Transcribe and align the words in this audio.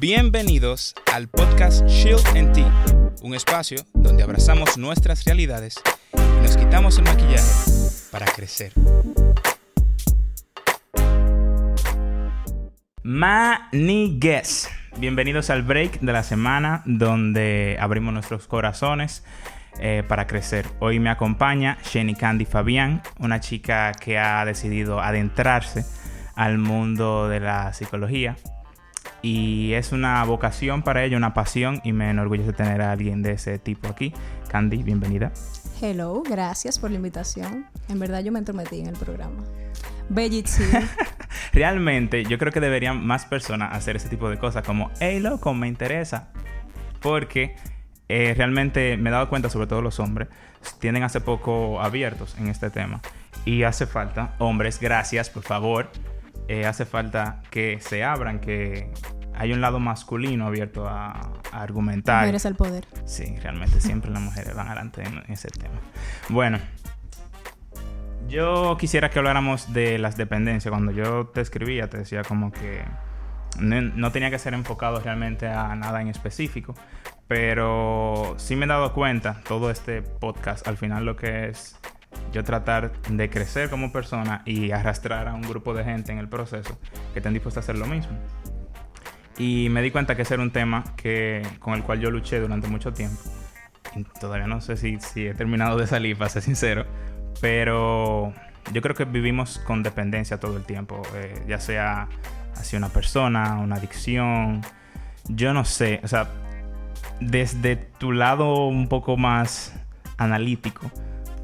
Bienvenidos 0.00 0.94
al 1.12 1.28
podcast 1.28 1.86
Shield 1.86 2.26
and 2.28 2.54
Tea, 2.54 3.12
un 3.20 3.34
espacio 3.34 3.84
donde 3.92 4.22
abrazamos 4.22 4.78
nuestras 4.78 5.26
realidades 5.26 5.74
y 6.14 6.42
nos 6.42 6.56
quitamos 6.56 6.96
el 6.96 7.04
maquillaje 7.04 7.52
para 8.10 8.24
crecer. 8.24 8.72
Manigues. 13.02 14.70
Bienvenidos 14.96 15.50
al 15.50 15.64
break 15.64 16.00
de 16.00 16.12
la 16.14 16.22
semana 16.22 16.82
donde 16.86 17.76
abrimos 17.78 18.14
nuestros 18.14 18.46
corazones 18.46 19.22
eh, 19.80 20.02
para 20.08 20.26
crecer. 20.26 20.64
Hoy 20.78 20.98
me 20.98 21.10
acompaña 21.10 21.76
Jenny 21.82 22.14
Candy 22.14 22.46
Fabián, 22.46 23.02
una 23.18 23.40
chica 23.40 23.92
que 23.92 24.18
ha 24.18 24.42
decidido 24.46 24.98
adentrarse 25.02 25.84
al 26.36 26.56
mundo 26.56 27.28
de 27.28 27.40
la 27.40 27.74
psicología 27.74 28.38
y 29.22 29.72
es 29.74 29.92
una 29.92 30.22
vocación 30.24 30.82
para 30.82 31.04
ella, 31.04 31.16
una 31.16 31.34
pasión 31.34 31.80
y 31.84 31.92
me 31.92 32.10
enorgullece 32.10 32.52
tener 32.52 32.80
a 32.82 32.92
alguien 32.92 33.22
de 33.22 33.32
ese 33.32 33.58
tipo 33.58 33.88
aquí. 33.88 34.12
Candy, 34.48 34.82
bienvenida. 34.82 35.32
Hello, 35.80 36.22
gracias 36.22 36.78
por 36.78 36.90
la 36.90 36.96
invitación. 36.96 37.66
En 37.88 37.98
verdad 37.98 38.22
yo 38.22 38.32
me 38.32 38.38
entrometí 38.38 38.80
en 38.80 38.88
el 38.88 38.96
programa. 38.96 39.44
Bellísimo. 40.08 40.80
Realmente 41.52 42.24
yo 42.24 42.38
creo 42.38 42.52
que 42.52 42.60
deberían 42.60 43.06
más 43.06 43.24
personas 43.24 43.74
hacer 43.74 43.96
ese 43.96 44.08
tipo 44.08 44.28
de 44.28 44.38
cosas 44.38 44.64
como, 44.64 44.90
hey 45.00 45.20
loco, 45.20 45.54
me 45.54 45.68
interesa. 45.68 46.28
Porque 47.00 47.56
eh, 48.08 48.34
realmente 48.36 48.96
me 48.96 49.10
he 49.10 49.12
dado 49.12 49.28
cuenta, 49.28 49.48
sobre 49.48 49.66
todo 49.66 49.82
los 49.82 50.00
hombres, 50.00 50.28
tienden 50.80 51.02
hace 51.02 51.20
poco 51.20 51.80
abiertos 51.80 52.36
en 52.38 52.48
este 52.48 52.68
tema. 52.68 53.00
Y 53.44 53.62
hace 53.62 53.86
falta, 53.86 54.34
hombres, 54.38 54.80
gracias, 54.80 55.30
por 55.30 55.44
favor, 55.44 55.90
eh, 56.48 56.66
hace 56.66 56.84
falta 56.84 57.40
que 57.50 57.78
se 57.80 58.02
abran, 58.02 58.40
que 58.40 58.90
hay 59.40 59.54
un 59.54 59.62
lado 59.62 59.80
masculino 59.80 60.46
abierto 60.46 60.86
a, 60.86 61.32
argumentar. 61.50 62.20
Mujeres 62.20 62.44
al 62.44 62.56
poder. 62.56 62.86
Sí, 63.06 63.34
realmente 63.42 63.80
siempre 63.80 64.10
las 64.10 64.20
mujeres 64.20 64.54
van 64.54 64.66
adelante 64.66 65.02
en, 65.02 65.32
ese 65.32 65.48
tema. 65.48 65.80
Bueno, 66.28 66.58
yo 68.28 68.76
quisiera 68.78 69.08
que 69.08 69.18
habláramos 69.18 69.72
de 69.72 69.98
las 69.98 70.18
dependencias. 70.18 70.70
Cuando 70.70 70.92
yo 70.92 71.28
te 71.28 71.40
escribía, 71.40 71.88
te 71.88 71.96
decía 71.96 72.22
como 72.22 72.52
que 72.52 72.84
no, 73.58 74.12
tenía 74.12 74.28
que 74.28 74.38
ser 74.38 74.52
enfocado 74.52 75.00
realmente 75.00 75.48
a 75.48 75.74
nada 75.74 76.02
en 76.02 76.08
específico, 76.08 76.74
pero 77.26 78.34
sí 78.36 78.56
me 78.56 78.66
he 78.66 78.68
dado 78.68 78.92
cuenta, 78.92 79.40
todo 79.48 79.70
este 79.70 80.02
podcast, 80.02 80.68
al 80.68 80.76
final 80.76 81.06
lo 81.06 81.16
que 81.16 81.48
es 81.48 81.78
yo 82.30 82.44
tratar 82.44 82.92
de 83.08 83.30
crecer 83.30 83.70
como 83.70 83.90
persona 83.90 84.42
y 84.44 84.70
arrastrar 84.72 85.28
a 85.28 85.32
un 85.32 85.42
grupo 85.42 85.72
de 85.72 85.82
gente 85.84 86.12
en 86.12 86.18
el 86.18 86.28
proceso 86.28 86.78
que 87.14 87.20
estén 87.20 87.32
dispuestos 87.32 87.62
a 87.62 87.64
hacer 87.64 87.78
lo 87.78 87.86
mismo. 87.86 88.18
Y 89.40 89.70
me 89.70 89.80
di 89.80 89.90
cuenta 89.90 90.16
que 90.16 90.22
ese 90.22 90.34
era 90.34 90.42
un 90.42 90.50
tema 90.50 90.84
que, 90.96 91.40
con 91.60 91.72
el 91.72 91.82
cual 91.82 91.98
yo 91.98 92.10
luché 92.10 92.38
durante 92.40 92.68
mucho 92.68 92.92
tiempo. 92.92 93.22
Y 93.96 94.04
todavía 94.20 94.46
no 94.46 94.60
sé 94.60 94.76
si, 94.76 95.00
si 95.00 95.26
he 95.26 95.32
terminado 95.32 95.78
de 95.78 95.86
salir, 95.86 96.18
para 96.18 96.28
ser 96.28 96.42
sincero. 96.42 96.84
Pero 97.40 98.34
yo 98.70 98.82
creo 98.82 98.94
que 98.94 99.06
vivimos 99.06 99.58
con 99.60 99.82
dependencia 99.82 100.38
todo 100.38 100.58
el 100.58 100.64
tiempo. 100.64 101.00
Eh, 101.14 101.42
ya 101.48 101.58
sea 101.58 102.06
hacia 102.54 102.78
una 102.78 102.90
persona, 102.90 103.58
una 103.60 103.76
adicción. 103.76 104.60
Yo 105.26 105.54
no 105.54 105.64
sé. 105.64 106.00
O 106.04 106.08
sea, 106.08 106.28
desde 107.18 107.76
tu 107.76 108.12
lado 108.12 108.66
un 108.66 108.88
poco 108.88 109.16
más 109.16 109.72
analítico 110.18 110.92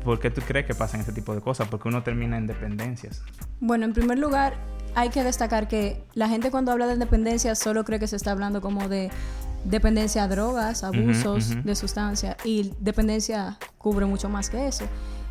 ¿Por 0.07 0.21
qué 0.21 0.31
tú 0.31 0.41
crees 0.41 0.67
que 0.67 0.75
pasan 0.77 1.01
ese 1.01 1.13
tipo 1.13 1.35
de 1.35 1.41
cosas? 1.41 1.67
Porque 1.67 1.89
uno 1.89 2.05
termina 2.05 2.39
en 2.39 2.47
dependencias. 2.47 3.25
Bueno, 3.59 3.87
en 3.87 3.93
primer 3.93 4.21
lugar, 4.21 4.55
hay 4.97 5.11
que 5.11 5.23
destacar 5.23 5.69
que 5.69 6.03
la 6.15 6.27
gente 6.27 6.51
cuando 6.51 6.73
habla 6.73 6.87
de 6.87 6.97
dependencia 6.97 7.55
solo 7.55 7.85
cree 7.85 8.01
que 8.01 8.07
se 8.09 8.17
está 8.17 8.31
hablando 8.31 8.63
como 8.63 8.89
de 8.89 9.11
dependencia 9.65 10.25
a 10.25 10.29
drogas, 10.29 10.83
abusos 10.83 11.63
de 11.63 11.77
sustancia 11.77 12.35
y 12.45 12.73
dependencia 12.81 13.59
cubre 13.77 14.07
mucho 14.07 14.31
más 14.31 14.49
que 14.49 14.67
eso. 14.67 14.87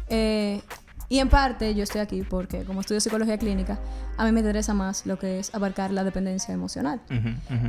Eh, 0.08 0.62
y 1.10 1.18
en 1.18 1.30
parte 1.30 1.74
yo 1.74 1.82
estoy 1.82 2.02
aquí 2.02 2.22
porque 2.22 2.64
como 2.64 2.82
estudio 2.82 3.02
psicología 3.02 3.40
clínica, 3.40 3.80
a 4.18 4.26
mí 4.26 4.32
me 4.32 4.42
interesa 4.42 4.76
más 4.76 5.08
lo 5.08 5.18
que 5.18 5.40
es 5.40 5.54
abarcar 5.56 5.90
la 5.90 6.04
dependencia 6.04 6.54
emocional. 6.54 7.02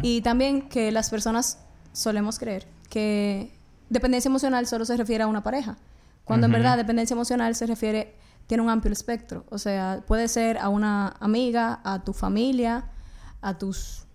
Y 0.02 0.20
también 0.20 0.68
que 0.68 0.92
las 0.92 1.08
personas 1.08 1.60
solemos 1.94 2.38
creer 2.38 2.66
que 2.90 3.54
dependencia 3.88 4.28
emocional 4.28 4.66
solo 4.66 4.84
se 4.84 4.98
refiere 4.98 5.24
a 5.24 5.28
una 5.28 5.42
pareja. 5.42 5.78
Cuando 6.24 6.44
en 6.44 6.52
verdad 6.52 6.76
dependencia 6.76 7.14
emocional 7.14 7.54
se 7.54 7.66
refiere, 7.66 8.14
tiene 8.46 8.62
un 8.62 8.70
amplio 8.70 8.92
espectro. 8.92 9.44
O 9.50 9.58
sea, 9.58 10.02
puede 10.06 10.28
ser 10.28 10.58
a 10.58 10.68
una 10.68 11.16
amiga, 11.20 11.80
a 11.84 12.04
tu 12.04 12.12
familia, 12.12 12.90
a 13.40 13.58
tus 13.58 14.06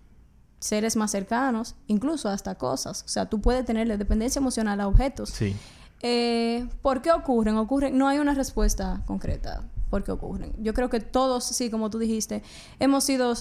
seres 0.60 0.96
más 0.96 1.10
cercanos, 1.10 1.74
incluso 1.86 2.28
hasta 2.28 2.54
cosas. 2.54 3.02
O 3.04 3.08
sea, 3.08 3.26
tú 3.28 3.40
puedes 3.40 3.64
tenerle 3.64 3.96
dependencia 3.96 4.38
emocional 4.38 4.80
a 4.80 4.88
objetos. 4.88 5.30
Sí. 5.30 5.56
Eh, 6.02 6.68
¿Por 6.82 7.02
qué 7.02 7.12
ocurren? 7.12 7.56
Ocurren, 7.56 7.96
no 7.96 8.08
hay 8.08 8.18
una 8.18 8.34
respuesta 8.34 9.02
concreta 9.06 9.64
por 9.90 10.04
qué 10.04 10.12
ocurren. 10.12 10.52
Yo 10.58 10.72
creo 10.72 10.88
que 10.88 11.00
todos, 11.00 11.44
sí, 11.44 11.70
como 11.70 11.90
tú 11.90 11.98
dijiste, 11.98 12.42
hemos 12.80 13.04
sido, 13.04 13.34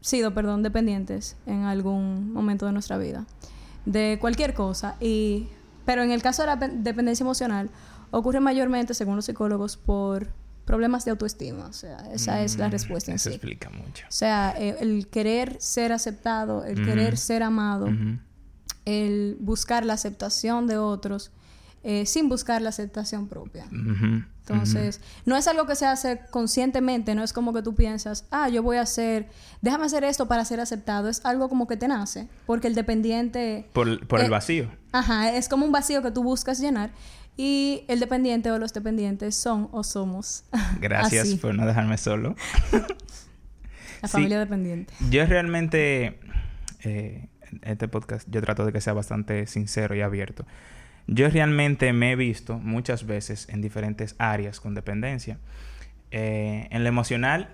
sido, 0.00 0.32
perdón, 0.34 0.62
dependientes 0.62 1.36
en 1.46 1.64
algún 1.64 2.32
momento 2.32 2.64
de 2.66 2.72
nuestra 2.72 2.96
vida 2.96 3.26
de 3.86 4.18
cualquier 4.20 4.52
cosa. 4.52 4.96
Y, 5.00 5.48
pero 5.86 6.02
en 6.02 6.10
el 6.10 6.22
caso 6.22 6.42
de 6.42 6.46
la 6.46 6.56
dependencia 6.56 7.24
emocional, 7.24 7.70
ocurre 8.10 8.40
mayormente, 8.40 8.94
según 8.94 9.16
los 9.16 9.24
psicólogos, 9.24 9.76
por 9.76 10.28
problemas 10.64 11.04
de 11.04 11.12
autoestima. 11.12 11.66
O 11.66 11.72
sea, 11.72 11.98
esa 12.12 12.42
es 12.42 12.58
la 12.58 12.68
mm, 12.68 12.72
respuesta 12.72 13.10
en 13.10 13.16
Eso 13.16 13.30
explica 13.30 13.70
mucho. 13.70 14.04
O 14.08 14.12
sea, 14.12 14.54
eh, 14.58 14.76
el, 14.80 15.08
querer 15.08 15.56
ser 15.60 15.92
aceptado, 15.92 16.64
el 16.64 16.84
querer 16.84 17.16
ser 17.16 17.42
amado, 17.42 17.88
el 18.84 19.36
buscar 19.40 19.84
la 19.84 19.94
aceptación 19.94 20.66
de 20.66 20.78
otros 20.78 21.30
eh, 21.88 22.04
sin 22.04 22.28
buscar 22.28 22.62
la 22.62 22.70
aceptación 22.70 23.28
propia. 23.28 23.64
Entonces, 23.70 25.00
no 25.24 25.36
es 25.36 25.46
algo 25.46 25.66
que 25.66 25.76
se 25.76 25.86
hace 25.86 26.20
conscientemente, 26.32 27.14
no 27.14 27.22
es 27.22 27.32
como 27.32 27.52
que 27.52 27.62
tú 27.62 27.76
piensas, 27.76 28.26
ah, 28.32 28.48
yo 28.48 28.64
voy 28.64 28.78
a 28.78 28.80
hacer, 28.80 29.28
déjame 29.60 29.86
hacer 29.86 30.02
esto 30.02 30.26
para 30.26 30.44
ser 30.44 30.58
aceptado. 30.58 31.08
Es 31.08 31.24
algo 31.24 31.48
como 31.48 31.68
que 31.68 31.76
te 31.76 31.86
nace, 31.86 32.28
porque 32.44 32.66
el 32.66 32.74
dependiente... 32.74 33.70
Por, 33.72 34.04
por 34.08 34.18
el 34.18 34.26
eh, 34.26 34.30
vacío. 34.30 34.68
Ajá, 34.90 35.30
es 35.30 35.48
como 35.48 35.64
un 35.64 35.70
vacío 35.70 36.02
que 36.02 36.10
tú 36.10 36.24
buscas 36.24 36.58
llenar. 36.58 36.90
Y 37.36 37.84
el 37.88 38.00
dependiente 38.00 38.50
o 38.50 38.58
los 38.58 38.72
dependientes 38.72 39.34
son 39.34 39.68
o 39.72 39.84
somos. 39.84 40.44
Gracias 40.80 41.34
por 41.34 41.54
no 41.54 41.66
dejarme 41.66 41.98
solo. 41.98 42.34
La 44.02 44.08
familia 44.08 44.38
dependiente. 44.38 44.92
Yo 45.10 45.24
realmente, 45.26 46.18
eh, 46.82 47.28
este 47.62 47.88
podcast, 47.88 48.28
yo 48.30 48.40
trato 48.42 48.64
de 48.64 48.72
que 48.72 48.80
sea 48.80 48.92
bastante 48.92 49.46
sincero 49.46 49.94
y 49.94 50.00
abierto. 50.00 50.46
Yo 51.06 51.28
realmente 51.28 51.92
me 51.92 52.12
he 52.12 52.16
visto 52.16 52.58
muchas 52.58 53.06
veces 53.06 53.48
en 53.48 53.62
diferentes 53.62 54.16
áreas 54.18 54.60
con 54.60 54.74
dependencia. 54.74 55.38
Eh, 56.10 56.68
en 56.70 56.82
lo 56.82 56.88
emocional, 56.88 57.50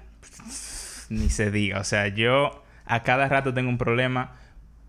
ni 1.11 1.29
se 1.29 1.51
diga. 1.51 1.81
O 1.81 1.85
sea, 1.85 2.09
yo 2.09 2.63
a 2.87 3.03
cada 3.03 3.29
rato 3.29 3.53
tengo 3.55 3.69
un 3.69 3.79
problema 3.79 4.37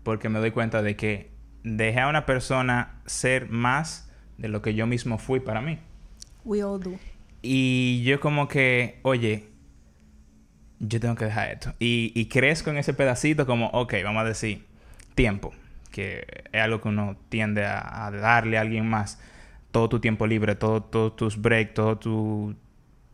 porque 0.02 0.28
me 0.28 0.38
doy 0.38 0.50
cuenta 0.50 0.82
de 0.82 0.96
que 0.96 1.30
dejé 1.62 2.00
a 2.00 2.08
una 2.08 2.26
persona 2.26 3.00
ser 3.06 3.48
más 3.48 4.10
de 4.38 4.48
lo 4.48 4.62
que 4.62 4.74
yo 4.74 4.86
mismo 4.86 5.18
fui 5.18 5.40
para 5.40 5.60
mí. 5.60 5.78
We 6.44 6.62
all 6.62 6.80
do. 6.80 6.92
Y 7.42 8.02
yo 8.04 8.20
como 8.20 8.48
que, 8.48 8.98
oye, 9.02 9.48
yo 10.80 11.00
tengo 11.00 11.14
que 11.14 11.26
dejar 11.26 11.50
esto. 11.50 11.74
Y, 11.78 12.12
y 12.14 12.26
crezco 12.26 12.70
en 12.70 12.78
ese 12.78 12.94
pedacito 12.94 13.46
como, 13.46 13.68
ok, 13.68 13.94
vamos 14.02 14.22
a 14.22 14.24
decir, 14.24 14.64
tiempo, 15.14 15.52
que 15.90 16.26
es 16.52 16.60
algo 16.60 16.80
que 16.80 16.88
uno 16.88 17.16
tiende 17.28 17.64
a, 17.64 18.10
darle 18.10 18.58
a 18.58 18.62
alguien 18.62 18.88
más. 18.88 19.20
Todo 19.70 19.88
tu 19.88 20.00
tiempo 20.00 20.26
libre, 20.26 20.54
todos 20.54 20.90
todo 20.90 21.12
tus 21.12 21.40
breaks, 21.40 21.74
todo 21.74 21.98
tu 21.98 22.54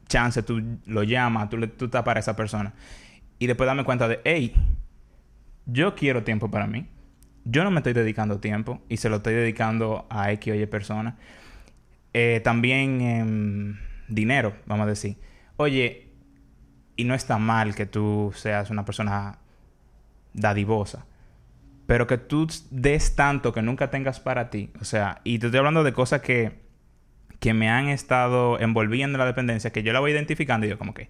chance, 0.09 0.43
tú 0.43 0.63
lo 0.87 1.03
llamas, 1.03 1.49
tú, 1.49 1.57
le, 1.57 1.69
tú 1.69 1.87
estás 1.87 2.03
para 2.03 2.21
esa 2.21 2.37
persona. 2.37 2.75
Y 3.39 3.47
después 3.47 3.67
dame 3.67 3.85
cuenta 3.85 4.09
de, 4.09 4.21
hey, 4.25 4.55
yo 5.67 5.95
quiero 5.95 6.23
tiempo 6.23 6.51
para 6.51 6.67
mí 6.67 6.87
yo 7.45 7.65
no 7.65 7.71
me 7.71 7.79
estoy 7.79 7.93
dedicando 7.93 8.41
tiempo 8.41 8.83
y 8.89 8.99
se 8.99 9.09
lo 9.09 9.17
estoy 9.17 9.35
dedicando 9.35 10.07
a 10.11 10.33
X 10.33 10.53
o 10.53 10.57
Y 10.57 10.67
personas. 10.67 11.15
Eh, 12.13 12.41
también 12.43 13.79
dinero, 14.09 14.55
vamos 14.67 14.85
a 14.85 14.89
decir. 14.89 15.17
Oye, 15.57 16.09
y 16.97 17.05
no 17.05 17.15
está 17.15 17.39
mal 17.39 17.75
que 17.75 17.87
tú 17.87 18.33
seas 18.35 18.71
una 18.71 18.85
persona 18.85 19.39
dadivosa, 20.35 21.07
pero 21.87 22.07
que 22.07 22.19
tú 22.19 22.47
des 22.71 23.17
tanto 23.17 23.53
que 23.53 23.63
nunca 23.63 23.91
tengas 23.91 24.21
para 24.21 24.51
ti. 24.51 24.71
O 24.81 24.85
sea, 24.85 25.21
y 25.25 25.39
te 25.39 25.47
estoy 25.47 25.59
hablando 25.59 25.83
de 25.83 25.93
cosas 25.93 26.21
que, 26.21 26.61
que 27.39 27.55
me 27.55 27.69
han 27.69 27.89
estado 27.89 28.61
envolviendo 28.61 29.17
en 29.17 29.21
la 29.21 29.27
dependencia, 29.27 29.71
que 29.71 29.83
yo 29.83 29.93
la 29.93 30.01
voy 30.01 30.13
identificando 30.13 30.67
y 30.67 30.71
yo 30.71 30.79
como 30.79 30.95
que, 30.95 31.09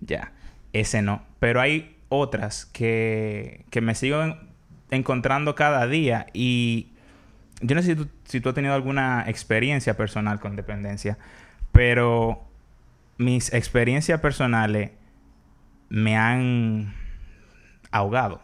ya, 0.00 0.32
ese 0.72 1.02
no. 1.02 1.22
Pero 1.38 1.60
hay 1.60 1.96
otras 2.08 2.66
que, 2.66 3.64
que 3.70 3.80
me 3.80 3.94
sigo 3.94 4.36
encontrando 4.90 5.54
cada 5.54 5.86
día 5.86 6.26
y 6.32 6.88
yo 7.60 7.74
no 7.74 7.82
sé 7.82 7.96
si 8.24 8.40
tú, 8.40 8.48
has 8.48 8.54
tenido 8.54 8.74
alguna 8.74 9.24
experiencia 9.26 9.96
personal 9.96 10.40
con 10.40 10.56
dependencia, 10.56 11.18
pero 11.72 12.42
mis 13.18 13.52
experiencias 13.52 14.20
personales 14.20 14.92
me 15.88 16.16
han 16.16 16.94
ahogado. 17.90 18.42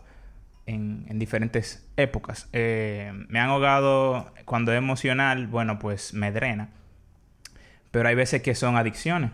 en, 0.67 1.19
diferentes 1.19 1.87
épocas. 1.97 2.49
Eh, 2.53 3.13
me 3.29 3.39
han 3.41 3.51
ahogado 3.51 4.33
cuando 4.45 4.73
es 4.73 4.79
emocional, 4.79 5.47
bueno, 5.47 5.79
pues 5.79 6.13
me 6.13 6.33
drena. 6.33 6.71
Pero 7.91 8.09
hay 8.09 8.15
veces 8.15 8.43
que 8.43 8.55
son 8.55 8.77
adicciones. 8.77 9.31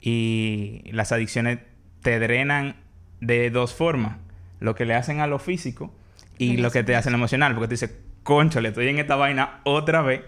Y 0.00 0.90
las 0.92 1.12
adicciones 1.12 1.60
te 2.02 2.18
drenan 2.18 2.76
de 3.20 3.50
dos 3.50 3.74
formas. 3.74 4.16
Lo 4.58 4.74
que 4.74 4.86
le 4.86 4.94
hacen 4.94 5.20
a 5.20 5.26
lo 5.26 5.38
físico 5.38 5.94
y 6.38 6.56
lo 6.56 6.70
que 6.70 6.82
te 6.84 6.96
hacen 6.96 7.14
emocional. 7.14 7.54
Porque 7.54 7.68
te 7.68 7.74
dices, 7.74 7.92
concho, 8.22 8.60
le 8.60 8.70
estoy 8.70 8.88
en 8.88 8.98
esta 8.98 9.16
vaina 9.16 9.60
otra 9.64 10.02
vez. 10.02 10.22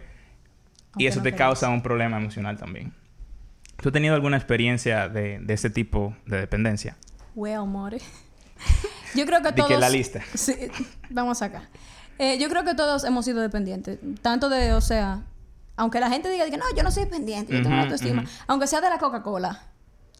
y 0.99 1.07
eso 1.07 1.21
te 1.23 1.35
causa 1.35 1.69
un 1.69 1.83
problema 1.83 2.17
emocional 2.17 2.57
también. 2.59 2.95
¿Tú 3.77 3.91
has 3.91 3.93
tenido 3.93 4.15
alguna 4.15 4.37
experiencia 4.37 5.09
de, 5.09 5.39
de 5.41 5.55
ese 5.55 5.69
tipo 5.69 6.17
de 6.25 6.39
dependencia? 6.39 6.97
Well, 7.35 7.67
more. 7.67 7.99
yo 9.15 9.27
creo 9.27 9.43
que 9.43 9.53
todos... 9.53 9.69
que 9.69 9.77
la 9.77 9.91
lista. 9.91 10.23
Sí, 10.35 10.55
vamos 11.11 11.43
acá. 11.43 11.69
Eh, 12.19 12.39
yo 12.39 12.49
creo 12.49 12.65
que 12.65 12.75
todos 12.75 13.05
hemos 13.05 13.25
sido 13.25 13.41
dependientes. 13.43 13.99
Tanto 14.23 14.49
de, 14.49 14.73
o 14.73 14.81
sea, 14.81 15.25
aunque 15.77 16.01
la 16.01 16.09
gente 16.09 16.31
diga 16.31 16.49
que 16.49 16.57
no, 16.57 16.65
yo 16.75 16.83
no 16.83 16.91
soy 16.91 17.05
dependiente, 17.05 17.53
yo 17.53 17.63
tengo 17.63 17.77
autoestima. 17.77 18.25
Aunque 18.47 18.67
sea 18.67 18.81
de 18.81 18.89
la 18.89 18.99
Coca-Cola. 18.99 19.63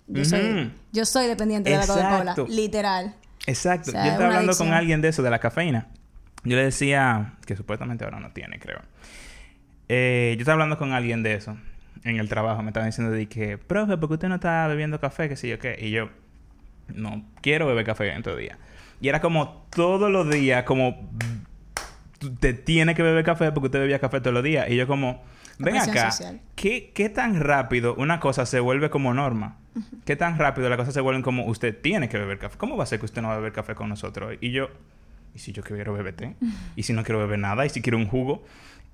Yo, 0.07 0.25
soy, 0.25 0.73
yo 0.93 1.05
soy 1.05 1.27
dependiente 1.27 1.71
de 1.71 1.79
la 1.79 1.87
Coca-Cola. 1.87 2.37
Literal. 2.49 3.15
Exacto. 3.47 3.93
yo 3.93 3.99
estaba 3.99 4.27
hablando 4.27 4.57
con 4.57 4.73
alguien 4.73 5.01
de 5.01 5.09
eso, 5.09 5.23
de 5.23 5.31
la 5.31 5.39
cafeína. 5.39 5.89
Yo 6.45 6.57
le 6.57 6.65
decía, 6.65 7.35
que 7.45 7.57
supuestamente 7.57 8.05
ahora 8.05 8.21
no 8.21 8.31
tiene, 8.31 8.59
creo. 8.59 8.81
Eh, 9.89 10.35
yo 10.37 10.43
estaba 10.43 10.55
hablando 10.55 10.79
con 10.79 10.93
alguien 10.93 11.23
de 11.23 11.35
eso 11.35 11.57
en 12.05 12.19
el 12.19 12.29
trabajo. 12.29 12.63
Me 12.63 12.71
estaba 12.71 12.87
diciendo 12.87 13.13
de 13.13 13.27
que, 13.29 13.59
profe, 13.59 13.97
¿por 13.97 14.09
qué 14.09 14.15
usted 14.15 14.29
no 14.29 14.37
está 14.37 14.67
bebiendo 14.69 15.01
café? 15.01 15.29
Que 15.29 15.37
sí, 15.37 15.49
yo 15.49 15.59
qué. 15.59 15.77
Y 15.81 15.91
yo, 15.91 16.09
no 16.95 17.25
quiero 17.41 17.67
beber 17.67 17.85
café 17.85 18.13
en 18.13 18.23
todo 18.23 18.37
día. 18.37 18.59
Y 19.01 19.09
era 19.09 19.21
como 19.21 19.67
todos 19.71 20.11
los 20.11 20.31
días, 20.31 20.65
como 20.65 21.11
te 22.41 22.55
tiene 22.55 22.95
que 22.95 23.03
beber 23.03 23.25
café 23.25 23.53
porque 23.53 23.67
usted 23.67 23.81
bebía 23.81 23.99
café 23.99 24.21
todos 24.21 24.35
los 24.35 24.43
días. 24.43 24.69
Y 24.71 24.77
yo 24.77 24.87
como, 24.87 25.23
ven 25.59 25.77
acá, 25.77 26.11
¿qué, 26.55 26.93
¿qué, 26.95 27.09
tan 27.09 27.41
rápido 27.41 27.95
una 27.97 28.21
cosa 28.21 28.47
se 28.47 28.61
vuelve 28.61 28.91
como 28.91 29.15
norma? 29.15 29.59
¿Qué 30.05 30.17
tan 30.17 30.39
rápido 30.39 30.69
las 30.69 30.79
cosas 30.79 30.95
se 30.95 31.01
vuelven 31.01 31.23
como 31.23 31.45
usted 31.47 31.79
tiene 31.79 32.09
que 32.09 32.19
beber 32.19 32.39
café? 32.39 32.57
¿Cómo 32.57 32.77
va 32.77 32.85
a 32.85 32.87
ser 32.87 32.99
que 32.99 33.05
usted 33.05 33.23
no 33.23 33.29
va 33.29 33.35
a 33.35 33.37
beber 33.39 33.53
café 33.53 33.75
con 33.75 33.89
nosotros? 33.89 34.35
Y 34.41 34.51
yo, 34.51 34.71
¿y 35.35 35.39
si 35.39 35.53
yo 35.53 35.63
quiero 35.63 35.93
beber 35.93 36.15
té? 36.17 36.37
¿Y 36.77 36.85
si 36.85 36.93
no 36.93 37.05
quiero 37.05 37.19
beber 37.19 37.39
nada? 37.39 37.67
¿Y 37.67 37.69
si 37.69 37.83
quiero 37.83 37.99
un 37.99 38.07
jugo? 38.07 38.45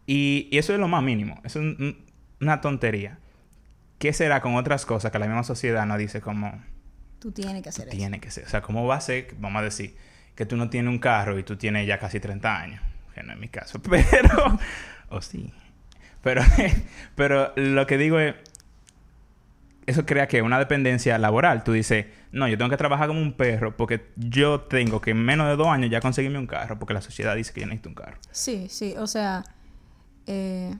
Y, 0.06 0.48
eso 0.52 0.72
es 0.72 0.80
lo 0.80 0.88
más 0.88 1.02
mínimo. 1.02 1.40
Es 1.44 1.56
una 1.56 2.60
tontería. 2.60 3.18
¿Qué 3.98 4.12
será 4.12 4.40
con 4.40 4.56
otras 4.56 4.84
cosas 4.84 5.12
que 5.12 5.18
la 5.20 5.26
misma 5.26 5.44
sociedad 5.44 5.86
nos 5.86 5.98
dice 5.98 6.20
como 6.20 6.60
Tú 7.20 7.30
tienes 7.30 7.62
que 7.62 7.68
hacer 7.68 7.86
eso. 7.86 7.96
Tiene 7.96 8.18
que 8.18 8.32
ser. 8.32 8.44
O 8.46 8.48
sea, 8.48 8.62
¿cómo 8.62 8.84
va 8.84 8.96
a 8.96 9.00
ser, 9.00 9.36
vamos 9.38 9.60
a 9.60 9.64
decir, 9.64 9.96
que 10.34 10.44
tú 10.44 10.56
no 10.56 10.68
tienes 10.68 10.90
un 10.90 10.98
carro 10.98 11.38
y 11.38 11.44
tú 11.44 11.56
tienes 11.56 11.86
ya 11.86 12.00
casi 12.00 12.18
30 12.18 12.60
años? 12.60 12.82
Que 13.14 13.22
no 13.22 13.32
es 13.32 13.38
mi 13.38 13.46
caso. 13.46 13.80
Pero... 13.88 14.58
o 15.08 15.22
sí. 15.22 15.52
Pero, 16.22 16.42
pero 17.14 17.52
lo 17.56 17.86
que 17.86 17.98
digo 17.98 18.18
es... 18.18 18.34
Eso 19.84 20.06
crea 20.06 20.28
que 20.28 20.42
una 20.42 20.60
dependencia 20.60 21.18
laboral. 21.18 21.64
Tú 21.64 21.72
dices, 21.72 22.06
no, 22.30 22.46
yo 22.46 22.56
tengo 22.56 22.70
que 22.70 22.76
trabajar 22.76 23.08
como 23.08 23.20
un 23.20 23.32
perro 23.32 23.76
porque 23.76 24.06
yo 24.16 24.60
tengo 24.60 25.00
que 25.00 25.10
en 25.10 25.24
menos 25.24 25.48
de 25.48 25.56
dos 25.56 25.66
años 25.66 25.90
ya 25.90 26.00
conseguirme 26.00 26.38
un 26.38 26.46
carro 26.46 26.78
porque 26.78 26.94
la 26.94 27.00
sociedad 27.00 27.34
dice 27.34 27.52
que 27.52 27.62
yo 27.62 27.66
necesito 27.66 27.88
un 27.88 27.96
carro. 27.96 28.16
Sí, 28.30 28.68
sí. 28.70 28.94
O 28.96 29.08
sea, 29.08 29.44
eh, 30.28 30.72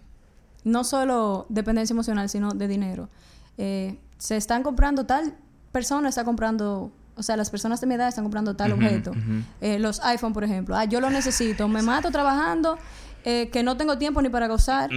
no 0.63 0.85
solo 0.85 1.47
dependencia 1.49 1.95
emocional, 1.95 2.29
sino 2.29 2.53
de 2.53 2.69
dinero. 2.69 3.09
Eh, 3.59 3.99
se 4.19 4.37
están 4.37 4.63
comprando 4.63 5.05
tal 5.05 5.35
persona 5.73 6.11
está 6.11 6.25
comprando, 6.25 6.93
o 7.17 7.23
sea, 7.23 7.37
las 7.37 7.51
personas 7.51 7.81
de 7.81 7.87
mi 7.87 7.95
edad 7.95 8.09
están 8.09 8.25
comprando 8.25 8.55
tal 8.55 8.73
objeto. 8.73 9.13
Eh, 9.61 9.79
los 9.79 10.01
iPhone, 10.01 10.33
por 10.33 10.45
ejemplo. 10.45 10.77
Ah, 10.77 10.85
yo 10.85 11.01
lo 11.01 11.11
necesito, 11.11 11.67
me 11.67 11.83
mato 11.83 12.11
trabajando, 12.11 12.79
eh, 13.25 13.51
que 13.51 13.63
no 13.63 13.77
tengo 13.77 13.99
tiempo 13.99 14.21
ni 14.21 14.29
para 14.29 14.49
gozar, 14.49 14.91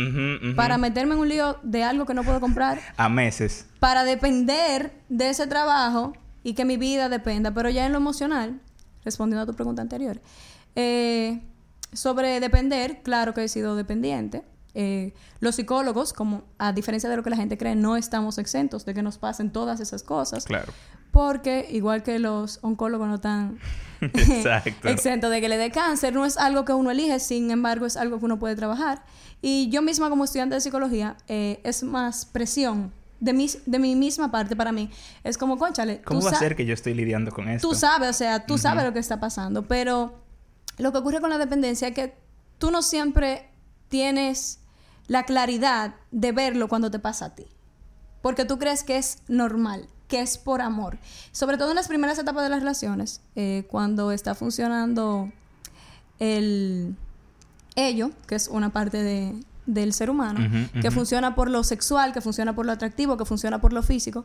para 0.56 0.77
meterme 0.77 1.13
en 1.13 1.19
un 1.19 1.30
lío 1.30 1.57
de 1.63 1.83
algo 1.83 2.06
que 2.06 2.13
no 2.13 2.24
puedo 2.24 2.39
comprar. 2.39 2.80
A 2.98 3.10
meses. 3.10 3.68
Para 3.80 4.04
depender 4.04 4.94
de 5.10 5.30
ese 5.30 5.48
trabajo 5.48 6.13
y 6.44 6.54
que 6.54 6.66
mi 6.66 6.77
vida 6.77 7.10
dependa. 7.10 7.54
Pero 7.54 7.69
ya 7.69 7.86
en 7.86 7.92
lo 7.92 7.98
emocional, 7.98 8.62
respondiendo 9.04 9.44
a 9.44 9.45
tu 9.45 9.54
pregunta 9.54 9.81
anterior, 9.81 10.22
eh, 10.75 11.42
sobre 11.94 12.39
depender, 12.39 13.01
claro 13.04 13.33
que 13.33 13.44
he 13.44 13.48
sido 13.48 13.75
dependiente. 13.75 14.44
Eh, 14.74 15.13
los 15.39 15.56
psicólogos, 15.56 16.12
como 16.12 16.44
a 16.57 16.74
diferencia 16.74 17.10
de 17.10 17.16
lo 17.16 17.24
que 17.24 17.30
la 17.30 17.38
gente 17.38 17.57
cree, 17.57 17.75
no 17.75 17.95
estamos 17.95 18.38
exentos 18.38 18.86
de 18.86 18.94
que 18.94 19.01
nos 19.01 19.18
pasen 19.18 19.51
todas 19.51 19.80
esas 19.80 20.04
cosas. 20.04 20.45
Claro. 20.45 20.74
Porque, 21.16 21.66
igual 21.72 22.04
que 22.04 22.20
los 22.20 22.60
oncólogos 22.62 23.08
no 23.08 23.16
están 23.16 23.58
exentos 24.84 25.32
de 25.32 25.40
que 25.40 25.48
le 25.48 25.56
dé 25.56 25.72
cáncer, 25.72 26.14
no 26.14 26.26
es 26.26 26.36
algo 26.36 26.66
que 26.66 26.74
uno 26.74 26.92
elige, 26.92 27.22
sin 27.22 27.50
embargo, 27.52 27.86
es 27.86 27.96
algo 27.96 28.20
que 28.20 28.26
uno 28.26 28.38
puede 28.38 28.58
trabajar. 28.58 29.02
Y 29.42 29.70
yo 29.70 29.82
misma, 29.82 30.10
como 30.10 30.26
estudiante 30.26 30.56
de 30.56 30.62
psicología, 30.62 31.16
eh, 31.30 31.62
es 31.64 31.84
más 31.84 32.26
presión 32.26 32.92
de 33.22 33.32
mi, 33.32 33.50
de 33.66 33.80
mi 33.80 33.96
misma 33.96 34.30
parte 34.30 34.58
para 34.58 34.74
mí. 34.74 34.90
Es 35.24 35.38
como, 35.38 35.58
conchale. 35.58 36.02
¿Cómo 36.02 36.20
va 36.22 36.32
a 36.32 36.36
ser 36.36 36.54
que 36.54 36.66
yo 36.66 36.74
estoy 36.74 36.94
lidiando 36.94 37.32
con 37.32 37.48
esto? 37.48 37.70
Tú 37.70 37.76
sabes, 37.76 38.10
o 38.10 38.14
sea, 38.14 38.46
tú 38.46 38.58
sabes 38.58 38.84
lo 38.84 38.92
que 38.92 39.00
está 39.00 39.18
pasando, 39.18 39.70
pero 39.70 40.20
lo 40.80 40.92
que 40.92 40.98
ocurre 40.98 41.22
con 41.22 41.30
la 41.30 41.38
dependencia 41.38 41.88
es 41.88 41.94
que 41.96 42.14
tú 42.58 42.72
no 42.72 42.82
siempre 42.82 43.48
tienes 43.88 44.60
la 45.08 45.24
claridad 45.24 45.96
de 46.12 46.34
verlo 46.34 46.68
cuando 46.68 46.92
te 46.92 47.00
pasa 47.00 47.28
a 47.28 47.36
ti. 47.36 47.46
Porque 48.22 48.44
tú 48.44 48.60
crees 48.60 48.84
que 48.84 48.98
es 48.98 49.20
normal, 49.30 49.88
que 50.16 50.22
es 50.22 50.38
por 50.38 50.62
amor. 50.62 50.98
Sobre 51.34 51.58
todo 51.58 51.72
en 51.72 51.76
las 51.76 51.90
primeras 51.90 52.18
etapas 52.18 52.44
de 52.44 52.50
las 52.50 52.60
relaciones, 52.60 53.20
eh, 53.36 53.68
cuando 53.70 54.14
está 54.14 54.34
funcionando 54.34 55.30
el 56.20 56.96
ello, 57.76 58.12
que 58.26 58.36
es 58.36 58.48
una 58.48 58.72
parte 58.72 59.04
de, 59.04 59.36
del 59.66 59.92
ser 59.92 60.10
humano, 60.10 60.40
que 60.82 60.90
funciona 60.90 61.36
por 61.36 61.50
lo 61.50 61.66
sexual, 61.66 62.14
que 62.14 62.22
funciona 62.22 62.56
por 62.56 62.66
lo 62.66 62.72
atractivo, 62.72 63.18
que 63.18 63.26
funciona 63.26 63.60
por 63.60 63.74
lo 63.74 63.84
físico, 63.84 64.24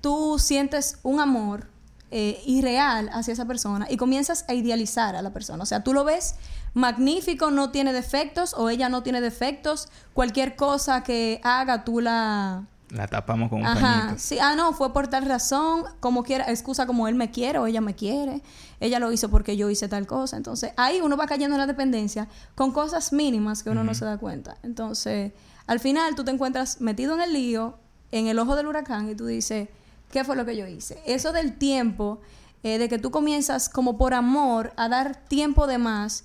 tú 0.00 0.38
sientes 0.38 1.00
un 1.02 1.20
amor 1.20 1.68
eh, 2.10 2.40
irreal 2.46 3.10
hacia 3.12 3.34
esa 3.34 3.44
persona 3.44 3.88
y 3.90 3.98
comienzas 3.98 4.46
a 4.48 4.54
idealizar 4.54 5.16
a 5.16 5.22
la 5.22 5.34
persona. 5.34 5.64
O 5.64 5.66
sea, 5.66 5.84
tú 5.84 5.92
lo 5.92 6.04
ves 6.04 6.36
magnífico, 6.72 7.50
no 7.50 7.70
tiene 7.70 7.92
defectos 7.92 8.54
o 8.54 8.70
ella 8.70 8.88
no 8.88 9.02
tiene 9.02 9.20
defectos. 9.20 9.90
Cualquier 10.14 10.56
cosa 10.56 11.02
que 11.02 11.42
haga, 11.44 11.84
tú 11.84 12.00
la... 12.00 12.64
La 12.90 13.08
tapamos 13.08 13.50
con 13.50 13.60
un 13.60 13.66
Ajá, 13.66 14.14
sí. 14.16 14.38
Ah, 14.38 14.54
no, 14.54 14.72
fue 14.72 14.92
por 14.92 15.08
tal 15.08 15.24
razón, 15.24 15.84
como 15.98 16.22
quiera, 16.22 16.44
excusa 16.48 16.86
como 16.86 17.08
él 17.08 17.16
me 17.16 17.30
quiere 17.30 17.58
o 17.58 17.66
ella 17.66 17.80
me 17.80 17.94
quiere. 17.94 18.42
Ella 18.78 19.00
lo 19.00 19.10
hizo 19.10 19.28
porque 19.28 19.56
yo 19.56 19.68
hice 19.70 19.88
tal 19.88 20.06
cosa. 20.06 20.36
Entonces, 20.36 20.72
ahí 20.76 21.00
uno 21.02 21.16
va 21.16 21.26
cayendo 21.26 21.56
en 21.56 21.60
la 21.60 21.66
dependencia 21.66 22.28
con 22.54 22.70
cosas 22.70 23.12
mínimas 23.12 23.64
que 23.64 23.70
uno 23.70 23.82
no 23.82 23.94
se 23.94 24.04
da 24.04 24.18
cuenta. 24.18 24.56
Entonces, 24.62 25.32
al 25.66 25.80
final 25.80 26.14
tú 26.14 26.24
te 26.24 26.30
encuentras 26.30 26.80
metido 26.80 27.14
en 27.14 27.22
el 27.22 27.32
lío, 27.32 27.78
en 28.12 28.28
el 28.28 28.38
ojo 28.38 28.54
del 28.54 28.68
huracán 28.68 29.10
y 29.10 29.16
tú 29.16 29.26
dices, 29.26 29.68
¿qué 30.12 30.22
fue 30.22 30.36
lo 30.36 30.44
que 30.44 30.56
yo 30.56 30.66
hice? 30.68 31.02
Eso 31.06 31.32
del 31.32 31.58
tiempo, 31.58 32.20
eh, 32.62 32.78
de 32.78 32.88
que 32.88 32.98
tú 32.98 33.10
comienzas 33.10 33.68
como 33.68 33.98
por 33.98 34.14
amor 34.14 34.72
a 34.76 34.88
dar 34.88 35.16
tiempo 35.16 35.66
de 35.66 35.78
más 35.78 36.24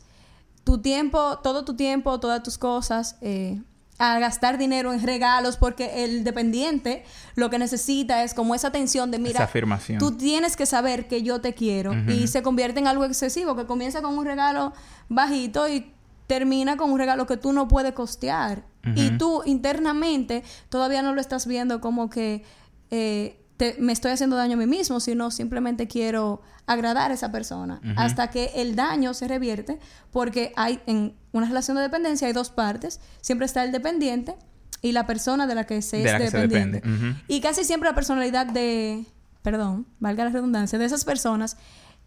tu 0.63 0.79
tiempo, 0.79 1.39
todo 1.39 1.65
tu 1.65 1.75
tiempo, 1.75 2.19
todas 2.19 2.43
tus 2.43 2.57
cosas, 2.57 3.17
eh, 3.21 3.61
a 4.01 4.17
gastar 4.17 4.57
dinero 4.57 4.93
en 4.93 5.03
regalos, 5.03 5.57
porque 5.57 6.03
el 6.03 6.23
dependiente 6.23 7.03
lo 7.35 7.51
que 7.51 7.59
necesita 7.59 8.23
es 8.23 8.33
como 8.33 8.55
esa 8.55 8.69
atención 8.69 9.11
de, 9.11 9.19
mira, 9.19 9.31
esa 9.31 9.43
afirmación. 9.43 9.99
tú 9.99 10.17
tienes 10.17 10.57
que 10.57 10.65
saber 10.65 11.07
que 11.07 11.21
yo 11.21 11.39
te 11.39 11.53
quiero. 11.53 11.93
Y 12.07 12.27
se 12.27 12.41
convierte 12.41 12.79
en 12.79 12.87
algo 12.87 13.05
excesivo, 13.05 13.55
que 13.55 13.65
comienza 13.65 14.01
con 14.01 14.17
un 14.17 14.25
regalo 14.25 14.73
bajito 15.07 15.69
y 15.69 15.93
termina 16.25 16.77
con 16.77 16.91
un 16.91 16.97
regalo 16.97 17.27
que 17.27 17.37
tú 17.37 17.53
no 17.53 17.67
puedes 17.67 17.93
costear. 17.93 18.63
Y 18.95 19.11
tú 19.17 19.43
internamente 19.45 20.43
todavía 20.69 21.03
no 21.03 21.13
lo 21.13 21.21
estás 21.21 21.45
viendo 21.45 21.79
como 21.79 22.09
que... 22.09 22.43
Eh, 22.89 23.37
me 23.79 23.93
estoy 23.93 24.11
haciendo 24.11 24.35
daño 24.35 24.53
a 24.53 24.57
mí 24.57 24.67
mismo, 24.67 24.99
sino 24.99 25.31
simplemente 25.31 25.87
quiero 25.87 26.41
agradar 26.65 27.11
a 27.11 27.13
esa 27.13 27.31
persona. 27.31 27.81
Hasta 27.95 28.29
que 28.29 28.51
el 28.55 28.75
daño 28.75 29.13
se 29.13 29.27
revierte, 29.27 29.79
porque 30.11 30.51
hay 30.55 30.79
en 30.85 31.15
una 31.31 31.47
relación 31.47 31.77
de 31.77 31.83
dependencia 31.83 32.27
hay 32.27 32.33
dos 32.33 32.49
partes. 32.49 32.99
Siempre 33.21 33.45
está 33.45 33.63
el 33.63 33.71
dependiente 33.71 34.35
y 34.81 34.91
la 34.91 35.05
persona 35.05 35.47
de 35.47 35.55
la 35.55 35.65
que 35.65 35.81
se 35.81 36.03
es 36.03 36.31
dependiente. 36.31 36.81
Y 37.27 37.41
casi 37.41 37.63
siempre 37.63 37.89
la 37.89 37.95
personalidad 37.95 38.45
de, 38.45 39.05
perdón, 39.41 39.87
valga 39.99 40.25
la 40.25 40.31
redundancia, 40.31 40.79
de 40.79 40.85
esas 40.85 41.05
personas 41.05 41.57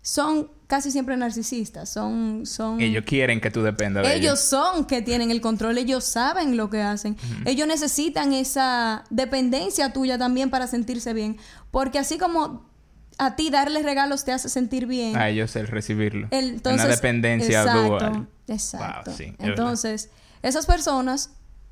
son 0.04 0.50
casi 0.66 0.90
siempre 0.90 1.16
narcisistas, 1.16 1.88
son, 1.88 2.44
son... 2.44 2.78
Ellos 2.82 3.04
quieren 3.06 3.40
que 3.40 3.50
tú 3.50 3.62
dependas 3.62 4.02
de 4.02 4.11
ellos. 4.11 4.20
Ellos 4.20 4.40
son 4.40 4.84
que 4.84 5.00
tienen 5.00 5.30
el 5.30 5.40
control, 5.40 5.78
ellos 5.78 6.04
saben 6.04 6.58
lo 6.58 6.68
que 6.68 6.82
hacen. 6.82 7.16
Ellos 7.46 7.66
necesitan 7.66 8.34
esa 8.34 9.04
dependencia 9.08 9.94
tuya 9.94 10.18
también 10.18 10.50
para 10.50 10.66
sentirse 10.66 11.14
bien. 11.14 11.38
Porque 11.70 11.99
así 11.99 12.18
como 12.18 12.68
a 13.16 13.34
ti 13.34 13.49
darles 13.49 13.82
regalos 13.82 14.26
te 14.26 14.32
hace 14.32 14.50
sentir 14.50 14.87
bien. 14.87 15.16
A 15.16 15.30
ellos 15.30 15.56
el 15.56 15.68
recibirlo. 15.68 16.28
Una 16.30 16.87
dependencia 16.87 17.62
exacto, 17.62 18.26
Exacto. 18.46 19.12
Entonces, 19.38 20.11
esas 20.42 20.66
personas 20.66 21.30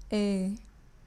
eh, 0.09 0.57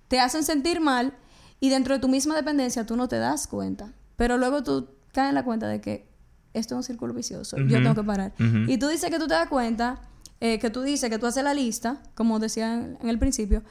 te 0.10 0.20
hacen 0.20 0.44
sentir 0.44 0.80
mal 0.80 1.16
y 1.60 1.72
dentro 1.72 1.96
de 1.96 2.00
tu 2.00 2.08
misma 2.08 2.36
dependencia 2.36 2.86
tú 2.86 2.96
no 2.96 3.08
te 3.08 3.18
das 3.18 3.48
cuenta. 3.48 3.94
Pero 4.16 4.38
luego 4.38 4.62
tú 4.62 4.92
caes 5.12 5.30
en 5.30 5.36
la 5.36 5.44
cuenta 5.44 5.68
de 5.68 5.82
que 5.82 6.14
esto 6.56 6.76
es 6.76 6.78
un 6.78 6.84
círculo 6.84 7.14
vicioso, 7.14 7.58
yo 7.58 7.78
tengo 7.82 7.96
que 7.96 8.04
parar. 8.04 8.34
Y 8.68 8.78
tú 8.78 8.88
dices 8.88 9.10
que 9.10 9.20
tú 9.20 9.28
te 9.28 9.34
das 9.34 9.48
cuenta, 9.48 10.00
eh, 10.40 10.60
que 10.60 10.70
tú 10.70 10.82
dices 10.82 11.10
que 11.10 11.20
tú 11.20 11.26
haces 11.26 11.44
la 11.44 11.54
lista, 11.54 11.98
como 12.16 12.40
decía 12.40 12.74
en, 12.74 13.10
el 13.10 13.20
principio, 13.20 13.64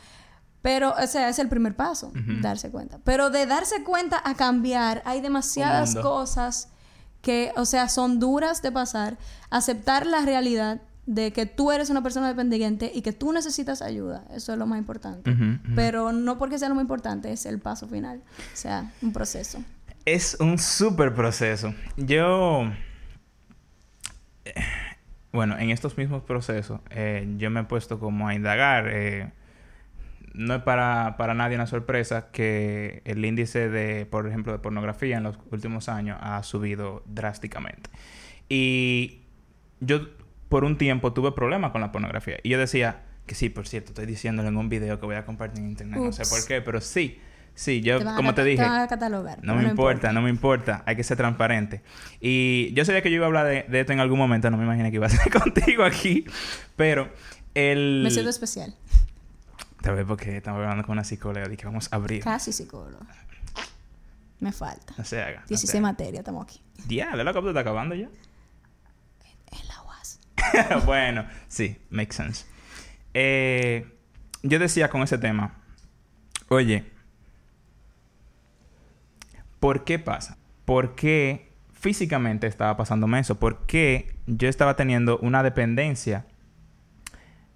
pero, 0.62 0.94
o 0.98 1.06
sea, 1.06 1.28
es 1.28 1.38
el 1.38 1.48
primer 1.48 1.76
paso, 1.76 2.12
darse 2.40 2.70
cuenta. 2.70 2.98
Pero 3.04 3.30
de 3.30 3.44
darse 3.46 3.84
cuenta 3.84 4.22
a 4.24 4.34
cambiar, 4.34 5.02
hay 5.04 5.20
demasiadas 5.20 5.94
cosas 5.96 6.68
que, 7.20 7.52
o 7.56 7.64
sea, 7.64 7.88
son 7.88 8.20
duras 8.20 8.62
de 8.62 8.70
pasar. 8.70 9.18
Aceptar 9.50 10.06
la 10.06 10.20
realidad 10.20 10.80
de 11.06 11.32
que 11.32 11.46
tú 11.46 11.70
eres 11.70 11.90
una 11.90 12.02
persona 12.02 12.28
dependiente 12.28 12.90
y 12.94 13.02
que 13.02 13.12
tú 13.12 13.32
necesitas 13.32 13.82
ayuda. 13.82 14.24
Eso 14.30 14.52
es 14.52 14.58
lo 14.58 14.66
más 14.66 14.78
importante. 14.78 15.36
Pero 15.74 16.12
no 16.12 16.38
porque 16.38 16.58
sea 16.58 16.68
lo 16.68 16.74
más 16.74 16.82
importante, 16.82 17.32
es 17.32 17.46
el 17.46 17.58
paso 17.58 17.88
final. 17.88 18.22
O 18.52 18.56
sea, 18.56 18.92
un 19.02 19.12
proceso. 19.12 19.58
Es 20.04 20.36
un 20.40 20.58
súper 20.58 21.14
proceso. 21.14 21.74
Yo... 21.96 22.70
Bueno, 25.32 25.58
en 25.58 25.70
estos 25.70 25.98
mismos 25.98 26.22
procesos, 26.22 26.80
eh, 26.90 27.26
yo 27.38 27.50
me 27.50 27.60
he 27.60 27.64
puesto 27.64 27.98
como 27.98 28.28
a 28.28 28.34
indagar. 28.34 28.88
Eh, 28.88 29.32
no 30.32 30.54
es 30.54 30.62
para, 30.62 31.16
para 31.16 31.34
nadie 31.34 31.56
una 31.56 31.66
sorpresa 31.66 32.30
que 32.30 33.02
el 33.04 33.24
índice 33.24 33.68
de, 33.68 34.06
por 34.06 34.28
ejemplo, 34.28 34.52
de 34.52 34.58
pornografía 34.58 35.16
en 35.16 35.24
los 35.24 35.38
últimos 35.50 35.88
años 35.88 36.18
ha 36.20 36.42
subido 36.42 37.02
drásticamente. 37.06 37.90
Y 38.48 39.22
yo 39.80 40.08
por 40.48 40.64
un 40.64 40.78
tiempo 40.78 41.12
tuve 41.12 41.32
problemas 41.32 41.72
con 41.72 41.80
la 41.80 41.90
pornografía. 41.90 42.36
Y 42.42 42.50
yo 42.50 42.58
decía, 42.58 43.02
que 43.26 43.34
sí, 43.34 43.48
por 43.48 43.66
cierto, 43.66 43.90
estoy 43.90 44.06
diciéndolo 44.06 44.48
en 44.48 44.56
un 44.56 44.68
video 44.68 45.00
que 45.00 45.06
voy 45.06 45.16
a 45.16 45.24
compartir 45.24 45.60
en 45.60 45.70
internet, 45.70 45.98
no 45.98 46.12
sé 46.12 46.24
por 46.28 46.46
qué, 46.46 46.60
pero 46.60 46.80
sí. 46.80 47.20
Sí, 47.54 47.82
yo, 47.82 48.04
como 48.16 48.34
te 48.34 48.42
dije, 48.42 48.64
no, 49.42 49.54
me 49.54 49.62
importa, 49.62 50.12
no 50.12 50.22
me 50.22 50.30
importa, 50.30 50.82
hay 50.86 50.96
que 50.96 51.04
ser 51.04 51.16
transparente. 51.16 51.82
Y 52.20 52.72
yo 52.74 52.84
sabía 52.84 53.00
que 53.00 53.10
yo 53.10 53.16
iba 53.16 53.26
a 53.26 53.28
hablar 53.28 53.46
de, 53.46 53.80
esto 53.80 53.92
en 53.92 54.00
algún 54.00 54.18
momento, 54.18 54.50
no 54.50 54.56
me 54.56 54.64
imaginé 54.64 54.90
que 54.90 54.96
iba 54.96 55.06
a 55.06 55.10
ser 55.10 55.32
contigo 55.42 55.84
aquí, 55.84 56.24
pero 56.74 57.12
el... 57.54 58.00
Me 58.02 58.10
siento 58.10 58.30
especial. 58.30 58.74
Tal 59.82 59.94
vez 59.94 60.04
porque 60.04 60.38
estamos 60.38 60.60
hablando 60.60 60.84
con 60.84 60.94
una 60.94 61.04
psicóloga 61.04 61.52
y 61.52 61.56
que 61.56 61.66
vamos 61.66 61.92
a 61.92 61.96
abrir. 61.96 62.24
Casi 62.24 62.52
psicóloga. 62.52 63.06
Me 64.40 64.50
falta. 64.50 64.94
No 64.98 65.04
se 65.04 65.22
haga. 65.22 65.44
16 65.46 65.80
materias, 65.80 66.20
estamos 66.20 66.44
aquí. 66.44 66.60
Ya, 66.88 67.16
¿de 67.16 67.22
la 67.22 67.30
está 67.30 67.60
acabando 67.60 67.94
ya? 67.94 68.08
bueno, 70.86 71.26
sí, 71.48 71.76
makes 71.90 72.16
sense. 72.16 72.44
Eh, 73.12 73.86
yo 74.42 74.58
decía 74.58 74.88
con 74.88 75.02
ese 75.02 75.18
tema, 75.18 75.54
oye, 76.48 76.90
¿por 79.64 79.82
qué 79.84 79.98
pasa? 79.98 80.36
¿Por 80.66 80.94
qué 80.94 81.48
físicamente 81.72 82.46
estaba 82.46 82.76
pasándome 82.76 83.18
eso? 83.18 83.40
¿Por 83.40 83.64
qué 83.64 84.14
yo 84.26 84.46
estaba 84.50 84.76
teniendo 84.76 85.16
una 85.20 85.42
dependencia 85.42 86.26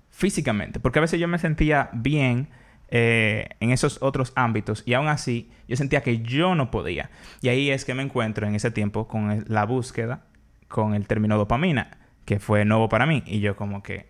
físicamente? 0.09 0.81
Porque 0.81 1.01
a 1.01 1.03
veces 1.03 1.21
yo 1.21 1.29
me 1.29 1.39
sentía 1.39 1.91
bien 1.93 2.49
eh, 2.89 3.51
en 3.61 3.73
esos 3.73 3.99
otros 4.01 4.33
ámbitos 4.37 4.85
y 4.87 4.95
aún 4.95 5.09
así 5.09 5.51
yo 5.69 5.77
sentía 5.77 6.03
que 6.03 6.21
yo 6.23 6.55
no 6.55 6.71
podía. 6.71 7.11
Y 7.43 7.51
ahí 7.51 7.71
es 7.71 7.85
que 7.85 7.93
me 7.93 8.03
encuentro 8.03 8.47
en 8.47 8.55
ese 8.55 8.71
tiempo 8.71 9.07
con 9.07 9.45
la 9.47 9.67
búsqueda 9.67 10.25
con 10.69 10.95
el 10.95 11.07
término 11.07 11.37
dopamina 11.37 11.99
que 12.25 12.41
fue 12.41 12.65
nuevo 12.65 12.89
para 12.89 13.05
mí. 13.05 13.23
Y 13.27 13.41
yo 13.41 13.55
como 13.55 13.83
que, 13.83 14.09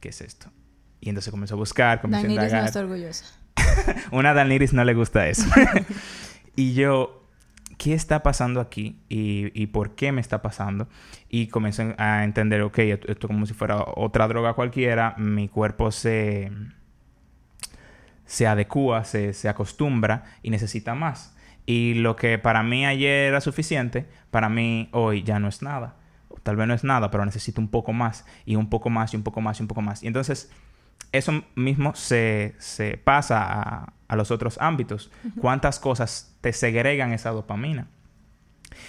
¿qué 0.00 0.10
es 0.10 0.20
esto? 0.20 0.50
Y 1.00 1.08
entonces 1.08 1.30
comenzó 1.30 1.54
a 1.54 1.56
buscar, 1.56 2.02
comenzó 2.02 2.26
a 2.26 2.30
indagar. 2.30 2.60
no 2.60 2.66
está 2.66 2.80
orgullosa. 2.80 3.24
Una 4.12 4.34
Daniris 4.34 4.74
no 4.74 4.84
le 4.84 4.92
gusta 4.92 5.26
eso. 5.26 5.48
y 6.58 6.74
yo, 6.74 7.22
¿qué 7.76 7.94
está 7.94 8.24
pasando 8.24 8.60
aquí? 8.60 9.00
Y, 9.08 9.52
y, 9.54 9.68
por 9.68 9.94
qué 9.94 10.10
me 10.10 10.20
está 10.20 10.42
pasando? 10.42 10.88
Y 11.28 11.46
comencé 11.46 11.94
a 11.98 12.24
entender, 12.24 12.62
ok, 12.62 12.78
esto, 12.80 13.28
como 13.28 13.46
si 13.46 13.54
fuera 13.54 13.84
otra 13.94 14.26
droga 14.26 14.54
cualquiera. 14.54 15.14
Mi 15.18 15.48
cuerpo 15.48 15.92
se, 15.92 16.50
se 18.26 18.48
adecua, 18.48 19.04
se, 19.04 19.34
se 19.34 19.48
acostumbra 19.48 20.24
y 20.42 20.50
necesita 20.50 20.96
más. 20.96 21.36
Y 21.64 21.94
lo 21.94 22.16
que 22.16 22.38
para 22.38 22.64
mí 22.64 22.84
ayer 22.84 23.28
era 23.28 23.40
suficiente, 23.40 24.08
para 24.32 24.48
mí 24.48 24.88
hoy 24.90 25.22
ya 25.22 25.38
no 25.38 25.46
es 25.46 25.62
nada 25.62 25.94
tal 26.42 26.56
vez 26.56 26.66
no 26.66 26.72
es 26.72 26.82
nada, 26.82 27.10
pero 27.10 27.24
necesito 27.26 27.60
un 27.60 27.68
poco 27.68 27.92
más 27.92 28.24
y 28.46 28.56
un 28.56 28.70
poco 28.70 28.88
más 28.88 29.12
y 29.12 29.16
un 29.16 29.22
poco 29.22 29.42
más 29.42 29.60
y 29.60 29.62
un 29.62 29.68
poco 29.68 29.82
más. 29.82 30.02
Y 30.02 30.06
entonces 30.06 30.50
eso 31.12 31.44
mismo 31.54 31.94
se, 31.94 32.54
pasa 33.04 33.92
a, 34.08 34.16
los 34.16 34.30
otros 34.30 34.58
ámbitos. 34.60 35.10
¿Cuántas 35.40 35.78
cosas 35.78 36.36
te 36.40 36.52
segregan 36.52 37.12
esa 37.12 37.30
dopamina? 37.30 37.88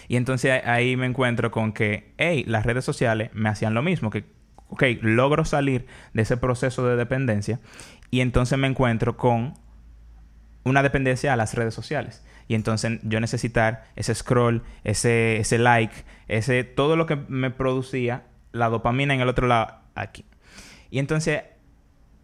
Y 0.08 0.18
entonces 0.18 0.62
ahí 0.66 0.96
me 0.96 1.06
encuentro 1.06 1.51
con 1.51 1.74
que, 1.74 2.13
hey, 2.18 2.44
las 2.48 2.66
redes 2.66 2.86
sociales 2.86 3.30
me 3.34 3.50
hacían 3.50 3.74
lo 3.74 3.82
mismo, 3.82 4.10
que, 4.10 4.25
ok, 4.68 4.84
logro 5.01 5.46
salir 5.46 5.88
de 6.13 6.22
ese 6.22 6.38
proceso 6.38 6.86
de 6.86 6.96
dependencia 6.96 7.60
y 8.12 8.22
entonces 8.22 8.58
me 8.58 8.68
encuentro 8.68 9.18
con 9.18 9.54
una 10.63 10.84
dependencia 10.84 11.34
a 11.34 11.38
las 11.38 11.54
redes 11.54 11.74
sociales. 11.74 12.24
Y 12.48 12.56
entonces 12.56 13.00
yo 13.04 13.20
necesitar 13.20 13.86
ese 13.96 14.16
scroll, 14.16 14.63
ese, 14.84 15.38
ese 15.38 15.60
like, 15.60 15.94
ese, 16.28 16.63
todo 16.63 16.96
lo 16.96 17.06
que 17.06 17.16
me 17.16 17.51
producía 17.51 18.24
la 18.51 18.70
dopamina 18.70 19.13
en 19.13 19.22
el 19.22 19.30
otro 19.30 19.48
lado 19.48 19.75
aquí. 19.94 20.25
Y 20.89 20.98
entonces 20.98 21.44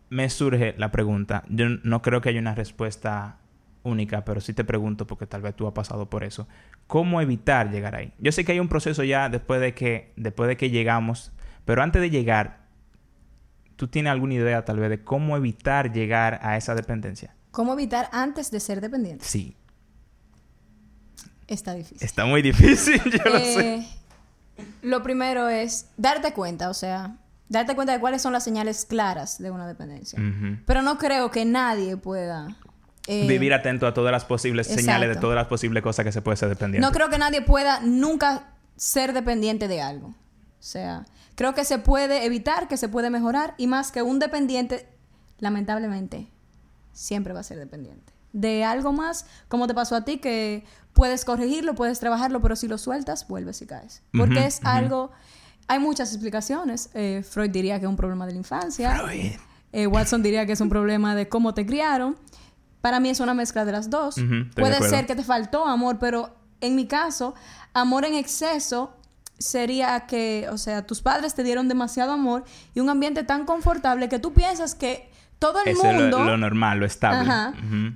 me 0.09 0.29
surge 0.29 0.75
la 0.77 0.91
pregunta. 0.91 1.43
Yo 1.49 1.65
no 1.83 2.01
creo 2.01 2.21
que 2.21 2.29
haya 2.29 2.39
una 2.39 2.55
respuesta 2.55 3.37
única, 3.83 4.25
pero 4.25 4.41
sí 4.41 4.53
te 4.53 4.63
pregunto 4.63 5.07
porque 5.07 5.27
tal 5.27 5.41
vez 5.41 5.55
tú 5.55 5.67
has 5.67 5.73
pasado 5.73 6.09
por 6.09 6.23
eso. 6.23 6.47
¿Cómo 6.87 7.21
evitar 7.21 7.71
llegar 7.71 7.95
ahí? 7.95 8.13
Yo 8.19 8.31
sé 8.31 8.43
que 8.43 8.51
hay 8.51 8.59
un 8.59 8.67
proceso 8.67 9.03
ya 9.03 9.29
después 9.29 9.61
de 9.61 9.73
que, 9.73 10.11
después 10.15 10.47
de 10.47 10.57
que 10.57 10.69
llegamos, 10.69 11.31
pero 11.65 11.81
antes 11.81 12.01
de 12.01 12.09
llegar, 12.09 12.65
¿tú 13.75 13.87
tienes 13.87 14.11
alguna 14.11 14.35
idea 14.35 14.65
tal 14.65 14.79
vez 14.79 14.89
de 14.89 15.03
cómo 15.03 15.37
evitar 15.37 15.91
llegar 15.91 16.39
a 16.41 16.57
esa 16.57 16.75
dependencia? 16.75 17.35
¿Cómo 17.51 17.73
evitar 17.73 18.09
antes 18.11 18.51
de 18.51 18.59
ser 18.59 18.81
dependiente? 18.81 19.23
Sí. 19.23 19.55
Está 21.47 21.73
difícil. 21.73 22.03
Está 22.03 22.25
muy 22.25 22.41
difícil, 22.41 23.01
yo 23.05 23.31
lo 23.31 23.39
sé. 23.39 23.75
Eh, 23.77 23.87
lo 24.81 25.03
primero 25.03 25.47
es 25.47 25.89
darte 25.95 26.33
cuenta, 26.33 26.69
o 26.69 26.73
sea, 26.73 27.17
darte 27.49 27.75
cuenta 27.75 27.93
de 27.93 27.99
cuáles 27.99 28.21
son 28.21 28.33
las 28.33 28.43
señales 28.43 28.85
claras 28.85 29.37
de 29.37 29.51
una 29.51 29.67
dependencia. 29.67 30.19
Pero 30.65 30.81
no 30.81 30.97
creo 30.97 31.31
que 31.31 31.45
nadie 31.45 31.97
pueda... 31.97 32.47
Eh, 33.07 33.27
Vivir 33.27 33.53
atento 33.53 33.85
a 33.85 33.93
todas 33.93 34.11
las 34.11 34.25
posibles 34.25 34.65
señales 34.65 35.09
de 35.09 35.15
todas 35.17 35.35
las 35.35 35.45
posibles 35.45 35.83
cosas 35.83 36.05
que 36.05 36.11
se 36.11 36.23
puede 36.23 36.37
ser 36.37 36.49
dependiente. 36.49 36.85
No 36.85 36.91
creo 36.91 37.09
que 37.09 37.19
nadie 37.19 37.41
pueda 37.43 37.79
nunca 37.81 38.55
ser 38.77 39.13
dependiente 39.13 39.67
de 39.67 39.81
algo. 39.81 40.07
O 40.07 40.13
sea, 40.67 41.05
creo 41.35 41.53
que 41.53 41.65
se 41.65 41.77
puede 41.77 42.25
evitar, 42.25 42.67
que 42.67 42.77
se 42.77 42.89
puede 42.89 43.11
mejorar 43.11 43.53
y 43.57 43.67
más 43.67 43.91
que 43.91 44.01
un 44.01 44.17
dependiente, 44.17 44.89
lamentablemente, 45.37 46.27
siempre 46.93 47.33
va 47.33 47.41
a 47.41 47.43
ser 47.43 47.59
dependiente. 47.59 48.11
De 48.33 48.63
algo 48.63 48.91
más, 48.91 49.27
como 49.47 49.67
te 49.67 49.75
pasó 49.75 49.95
a 49.95 50.03
ti, 50.03 50.17
que 50.17 50.65
puedes 50.93 51.25
corregirlo, 51.25 51.75
puedes 51.75 51.99
trabajarlo, 51.99 52.41
pero 52.41 52.55
si 52.55 52.67
lo 52.67 52.79
sueltas, 52.79 53.27
vuelves 53.27 53.61
y 53.61 53.67
caes. 53.67 54.01
Porque 54.17 54.45
es 54.45 54.61
algo... 54.63 55.11
Hay 55.67 55.79
muchas 55.79 56.11
explicaciones. 56.11 56.89
Eh, 56.93 57.23
Freud 57.27 57.49
diría 57.49 57.79
que 57.79 57.85
es 57.85 57.89
un 57.89 57.97
problema 57.97 58.25
de 58.25 58.33
la 58.33 58.37
infancia. 58.37 59.03
Eh, 59.71 59.87
Watson 59.87 60.23
diría 60.23 60.45
que 60.45 60.53
es 60.53 60.61
un 60.61 60.69
problema 60.69 61.15
de 61.15 61.27
cómo 61.27 61.53
te 61.53 61.65
criaron. 61.65 62.17
Para 62.81 62.99
mí 62.99 63.09
es 63.09 63.19
una 63.19 63.33
mezcla 63.33 63.65
de 63.65 63.71
las 63.71 63.89
dos. 63.89 64.15
Puede 64.55 64.81
ser 64.87 65.05
que 65.05 65.15
te 65.15 65.23
faltó 65.23 65.65
amor, 65.65 65.97
pero 65.99 66.35
en 66.61 66.75
mi 66.75 66.87
caso, 66.87 67.33
amor 67.73 68.05
en 68.05 68.13
exceso 68.13 68.93
sería 69.37 70.05
que, 70.07 70.47
o 70.51 70.57
sea, 70.57 70.85
tus 70.85 71.01
padres 71.01 71.33
te 71.35 71.43
dieron 71.43 71.67
demasiado 71.67 72.13
amor 72.13 72.45
y 72.73 72.79
un 72.79 72.89
ambiente 72.89 73.23
tan 73.23 73.45
confortable 73.45 74.07
que 74.07 74.19
tú 74.19 74.33
piensas 74.33 74.75
que 74.75 75.09
todo 75.39 75.59
el 75.65 75.75
mundo. 75.75 76.19
Lo, 76.19 76.25
lo, 76.25 76.37
normal, 76.37 76.79
lo 76.79 76.85
estable. 76.85 77.29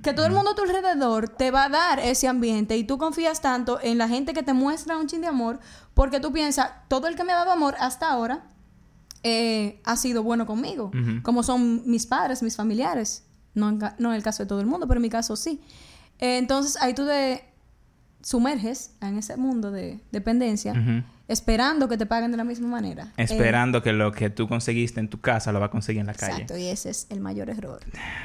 que 0.03 0.13
todo 0.13 0.25
el 0.25 0.33
mundo 0.33 0.51
a 0.51 0.55
tu 0.55 0.63
alrededor 0.63 1.29
te 1.29 1.51
va 1.51 1.65
a 1.65 1.69
dar 1.69 1.99
ese 1.99 2.27
ambiente 2.27 2.77
y 2.77 2.83
tú 2.83 2.97
confías 2.97 3.41
tanto 3.41 3.79
en 3.81 3.97
la 3.97 4.07
gente 4.07 4.33
que 4.33 4.43
te 4.43 4.53
muestra 4.53 4.97
un 4.97 5.07
chin 5.07 5.21
de 5.21 5.27
amor 5.27 5.59
porque 5.93 6.19
tú 6.19 6.31
piensas, 6.31 6.71
todo 6.87 7.07
el 7.07 7.15
que 7.15 7.23
me 7.23 7.33
ha 7.33 7.37
dado 7.37 7.51
amor 7.51 7.75
hasta 7.79 8.09
ahora 8.09 8.43
eh, 9.23 9.81
ha 9.83 9.95
sido 9.97 10.23
bueno 10.23 10.45
conmigo, 10.45 10.91
como 11.23 11.43
son 11.43 11.81
mis 11.89 12.05
padres, 12.05 12.41
mis 12.43 12.55
familiares. 12.55 13.25
No 13.55 13.69
en, 13.69 13.79
no 13.97 14.09
en 14.09 14.15
el 14.15 14.23
caso 14.23 14.43
de 14.43 14.47
todo 14.47 14.61
el 14.61 14.67
mundo, 14.67 14.87
pero 14.87 14.99
en 14.99 15.01
mi 15.01 15.09
caso 15.09 15.35
sí. 15.35 15.61
Eh, 16.19 16.37
entonces 16.37 16.81
ahí 16.81 16.93
tú 16.93 17.05
te 17.05 17.48
sumerges 18.21 18.95
en 19.01 19.17
ese 19.17 19.37
mundo 19.37 19.71
de 19.71 19.99
dependencia 20.11 20.73
esperando 21.29 21.87
que 21.87 21.97
te 21.97 22.05
paguen 22.05 22.31
de 22.31 22.37
la 22.37 22.43
misma 22.43 22.67
manera. 22.67 23.13
Esperando 23.15 23.81
que 23.83 23.93
lo 23.93 24.11
que 24.11 24.29
tú 24.29 24.47
conseguiste 24.47 24.99
en 24.99 25.09
tu 25.09 25.21
casa 25.21 25.51
lo 25.51 25.59
va 25.59 25.67
a 25.67 25.71
conseguir 25.71 26.01
en 26.01 26.07
la 26.07 26.15
calle. 26.15 26.33
Exacto, 26.33 26.57
y 26.57 26.65
ese 26.65 26.89
es 26.89 27.07
el 27.09 27.21
mayor 27.21 27.49
error. 27.49 27.79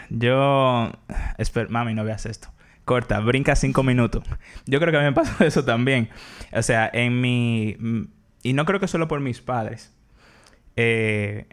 Yo... 0.08 0.90
Mami, 1.68 1.94
no 1.94 2.02
veas 2.02 2.24
esto. 2.24 2.48
Corta, 2.86 3.20
brinca 3.20 3.56
cinco 3.56 3.82
minutos. 3.82 4.24
Yo 4.66 4.80
creo 4.80 4.90
que 4.90 4.96
a 4.96 5.00
mí 5.00 5.06
me 5.06 5.12
pasó 5.12 5.44
eso 5.44 5.64
también. 5.64 6.08
O 6.52 6.62
sea, 6.62 6.90
en 6.92 7.20
mi... 7.20 7.76
Y 8.42 8.54
no 8.54 8.64
creo 8.64 8.80
que 8.80 8.88
solo 8.88 9.06
por 9.06 9.20
mis 9.20 9.40
padres. 9.42 9.92
Eh, 10.76 11.46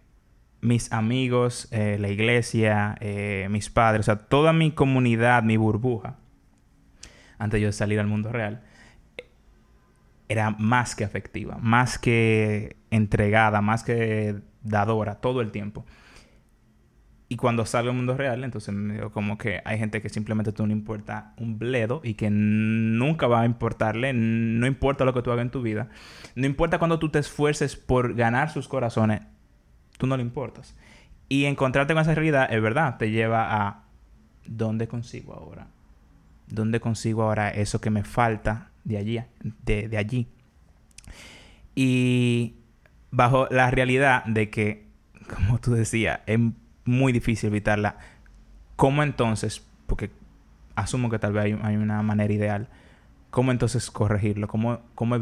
mis 0.62 0.92
amigos, 0.94 1.68
eh, 1.72 1.98
la 2.00 2.10
iglesia, 2.10 2.96
eh, 3.02 3.48
mis 3.50 3.70
padres, 3.70 4.02
o 4.02 4.04
sea, 4.04 4.18
toda 4.18 4.54
mi 4.54 4.72
comunidad, 4.72 5.44
mi 5.44 5.58
burbuja, 5.58 6.18
antes 7.42 7.60
de 7.60 7.66
yo 7.66 7.72
salir 7.72 8.00
al 8.00 8.06
mundo 8.06 8.32
real, 8.32 8.62
era 10.30 10.52
más 10.52 10.96
que 10.96 11.04
afectiva, 11.04 11.58
más 11.60 11.98
que 11.98 12.78
entregada, 12.92 13.62
más 13.62 13.84
que 13.84 14.36
dadora 14.62 15.16
todo 15.16 15.42
el 15.42 15.52
tiempo. 15.52 15.84
Y 17.30 17.38
cuando 17.38 17.66
sale 17.66 17.90
al 17.90 17.96
mundo 17.96 18.16
real, 18.16 18.44
entonces 18.44 18.76
me 18.76 18.94
digo 18.94 19.12
como 19.12 19.40
que 19.40 19.62
hay 19.66 19.80
gente 19.80 20.02
que 20.02 20.10
simplemente 20.10 20.52
tú 20.52 20.68
no 20.68 20.74
importa 20.74 21.34
un 21.38 21.58
bledo 21.58 22.02
y 22.04 22.14
que 22.14 22.30
nunca 22.30 23.26
va 23.26 23.42
a 23.42 23.46
importarle, 23.46 24.14
no 24.14 24.68
importa 24.68 25.04
lo 25.04 25.14
que 25.14 25.24
tú 25.24 25.32
hagas 25.32 25.44
en 25.44 25.52
tu 25.52 25.64
vida, 25.64 25.90
no 26.36 26.46
importa 26.46 26.78
cuando 26.78 27.00
tú 27.00 27.10
te 27.10 27.20
esfuerces 27.20 27.76
por 27.76 28.14
ganar 28.14 28.52
sus 28.52 28.68
corazones, 28.68 29.22
tú 29.98 30.06
no 30.06 30.16
le 30.16 30.24
importas. 30.24 30.76
Y 31.28 31.46
encontrarte 31.46 31.94
con 31.94 32.02
esa 32.04 32.14
realidad, 32.14 32.54
es 32.54 32.62
verdad, 32.62 32.98
te 32.98 33.10
lleva 33.10 33.66
a 33.66 33.86
¿dónde 34.46 34.88
consigo 34.88 35.34
ahora? 35.34 35.68
¿Dónde 36.48 36.80
consigo 36.80 37.24
ahora 37.24 37.50
eso 37.50 37.80
que 37.82 37.90
me 37.90 38.04
falta 38.04 38.72
de 38.84 38.98
allí? 38.98 39.22
De, 39.64 39.88
de 39.88 39.98
allí. 39.98 40.28
Y 41.76 42.56
bajo 43.12 43.48
la 43.52 43.70
realidad 43.72 44.26
de 44.26 44.50
que, 44.50 44.88
como 45.36 45.60
tú 45.60 45.74
decías, 45.74 46.22
es 46.26 46.40
muy 46.86 47.14
difícil 47.14 47.50
evitarla. 47.50 47.98
¿Cómo 48.76 49.04
entonces, 49.04 49.64
porque 49.88 50.12
asumo 50.76 51.10
que 51.10 51.20
tal 51.20 51.34
vez 51.34 51.56
hay, 51.62 51.76
una 51.76 52.02
manera 52.02 52.34
ideal, 52.34 52.68
cómo 53.30 53.52
entonces 53.52 53.92
corregirlo? 53.92 54.48
¿Cómo, 54.48 54.80
cómo 54.96 55.18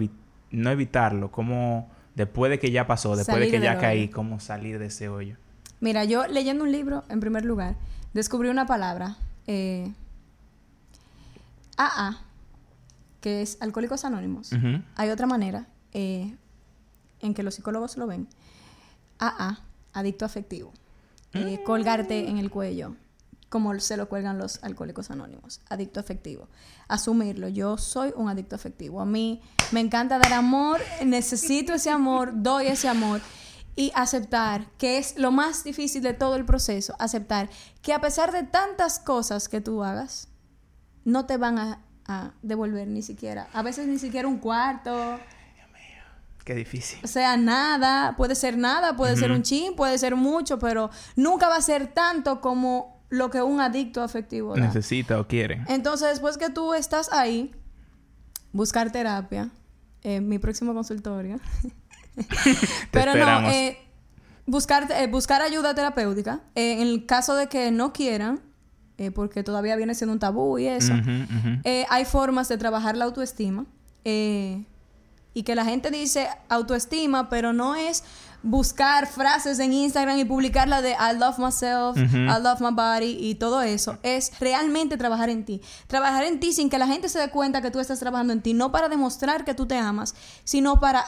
no 0.52 0.72
evitarlo? 0.72 1.32
¿Cómo, 1.32 1.92
después 2.16 2.50
de 2.50 2.60
que 2.60 2.72
ya 2.72 2.88
pasó, 2.88 3.16
después 3.16 3.40
de 3.40 3.52
que 3.52 3.60
ya 3.60 3.78
caí, 3.78 4.08
cómo 4.08 4.40
salir 4.40 4.80
de 4.80 4.88
ese 4.88 5.10
hoyo? 5.10 5.36
Mira, 5.82 6.04
yo 6.04 6.28
leyendo 6.28 6.64
un 6.64 6.72
libro, 6.72 7.04
en 7.10 7.20
primer 7.20 7.46
lugar, 7.46 7.76
descubrí 8.14 8.50
una 8.50 8.66
palabra, 8.66 9.18
eh, 9.48 9.92
AA, 11.80 12.18
que 13.22 13.42
es 13.42 13.58
Alcohólicos 13.62 14.04
Anónimos. 14.04 14.52
Hay 14.96 15.10
otra 15.10 15.28
manera 15.28 15.68
eh, 15.94 16.36
en 17.22 17.34
que 17.34 17.42
los 17.42 17.56
psicólogos 17.56 17.96
lo 17.96 18.06
ven. 18.06 18.28
AA, 19.18 19.60
adicto 19.94 20.26
afectivo. 20.26 20.74
Eh, 21.34 21.62
colgarte 21.64 22.28
en 22.28 22.38
el 22.38 22.50
cuello, 22.50 22.96
como 23.50 23.80
se 23.80 23.98
lo 23.98 24.10
cuelgan 24.10 24.38
los 24.38 24.64
alcohólicos 24.64 25.12
anónimos, 25.12 25.62
adicto 25.70 26.00
afectivo. 26.00 26.50
Asumirlo, 26.88 27.48
yo 27.48 27.78
soy 27.78 28.12
un 28.16 28.30
adicto 28.30 28.56
afectivo. 28.56 29.00
A 29.00 29.06
mí 29.06 29.42
me 29.72 29.80
encanta 29.80 30.18
dar 30.18 30.34
amor, 30.34 30.82
necesito 31.06 31.74
ese 31.74 31.92
amor, 31.92 32.32
doy 32.34 32.68
ese 32.68 32.90
amor. 32.90 33.22
Y 33.76 33.92
aceptar, 33.96 34.70
que 34.78 34.98
es 34.98 35.18
lo 35.18 35.32
más 35.32 35.64
difícil 35.64 36.02
de 36.02 36.14
todo 36.14 36.36
el 36.36 36.44
proceso, 36.44 36.96
aceptar 37.00 37.50
que 37.82 37.94
a 37.94 38.02
pesar 38.02 38.34
de 38.34 38.44
tantas 38.44 39.00
cosas 39.00 39.48
que 39.48 39.62
tú 39.62 39.84
hagas, 39.84 40.29
no 41.12 41.26
te 41.26 41.38
van 41.38 41.58
a, 41.58 41.80
a 42.06 42.32
devolver 42.42 42.88
ni 42.88 43.02
siquiera, 43.02 43.48
a 43.54 43.62
veces 43.64 43.88
ni 43.88 44.00
siquiera 44.00 44.28
un 44.28 44.38
cuarto, 44.38 45.20
Qué 46.50 46.56
difícil. 46.56 46.98
O 47.04 47.08
sea, 47.08 47.38
nada, 47.38 48.16
puede 48.18 48.34
ser 48.34 48.58
nada, 48.58 48.96
puede 48.96 49.16
ser 49.16 49.32
un 49.32 49.44
chin, 49.44 49.76
puede 49.76 50.00
ser 50.00 50.16
mucho, 50.16 50.58
pero 50.58 50.90
nunca 51.16 51.48
va 51.48 51.58
a 51.58 51.62
ser 51.62 51.94
tanto 51.94 52.42
como 52.42 53.04
lo 53.10 53.30
que 53.30 53.44
un 53.44 53.62
adicto 53.62 54.02
afectivo 54.02 54.56
necesita 54.56 55.20
o 55.20 55.28
quiere. 55.28 55.64
Entonces, 55.68 56.10
después 56.10 56.40
que 56.40 56.50
tú 56.50 56.74
estás 56.74 57.12
ahí, 57.12 57.52
buscar 58.52 58.92
terapia, 58.92 59.50
eh, 60.02 60.22
mi 60.22 60.40
próximo 60.40 60.74
consultorio. 60.74 61.40
pero 62.92 63.14
no, 63.14 63.50
eh, 63.52 63.78
buscar, 64.48 64.92
eh, 64.92 65.06
buscar 65.06 65.44
ayuda 65.44 65.76
terapéutica. 65.76 66.42
en 66.56 66.80
el 66.80 67.06
caso 67.06 67.36
de 67.36 67.48
que 67.48 67.70
no 67.70 67.94
quieran, 67.94 68.42
porque 69.14 69.44
todavía 69.44 69.76
viene 69.76 69.96
siendo 69.96 70.14
un 70.14 70.20
tabú 70.20 70.60
y 70.60 70.68
eso, 70.68 70.94
hay 71.64 72.06
formas 72.06 72.50
de 72.50 72.58
trabajar 72.58 72.98
la 72.98 73.06
autoestima. 73.06 73.66
Eh, 74.06 74.64
y 75.34 75.44
que 75.44 75.56
la 75.56 75.64
gente 75.64 75.92
dice 75.92 76.28
autoestima, 76.50 77.30
pero 77.30 77.54
no 77.54 77.76
es 77.76 78.04
buscar 78.42 79.08
frases 79.08 79.60
en 79.60 79.74
Instagram 79.74 80.18
y 80.18 80.26
publicarla 80.26 80.82
de 80.82 80.92
I 80.92 81.18
love 81.18 81.38
myself, 81.38 81.98
I 81.98 82.42
love 82.42 82.62
my 82.62 82.74
body 82.74 83.18
y 83.20 83.36
todo 83.36 83.62
eso. 83.62 83.98
Es 84.02 84.32
realmente 84.40 84.98
trabajar 84.98 85.30
en 85.30 85.46
ti. 85.46 85.62
Trabajar 85.88 86.24
en 86.24 86.40
ti 86.40 86.54
sin 86.54 86.70
que 86.70 86.78
la 86.78 86.88
gente 86.88 87.10
se 87.10 87.20
dé 87.20 87.30
cuenta 87.30 87.62
que 87.62 87.70
tú 87.72 87.80
estás 87.80 88.00
trabajando 88.00 88.34
en 88.34 88.42
ti, 88.42 88.54
no 88.54 88.72
para 88.72 88.90
demostrar 88.90 89.46
que 89.46 89.54
tú 89.54 89.66
te 89.66 89.78
amas, 89.78 90.16
sino 90.44 90.80
para, 90.80 91.06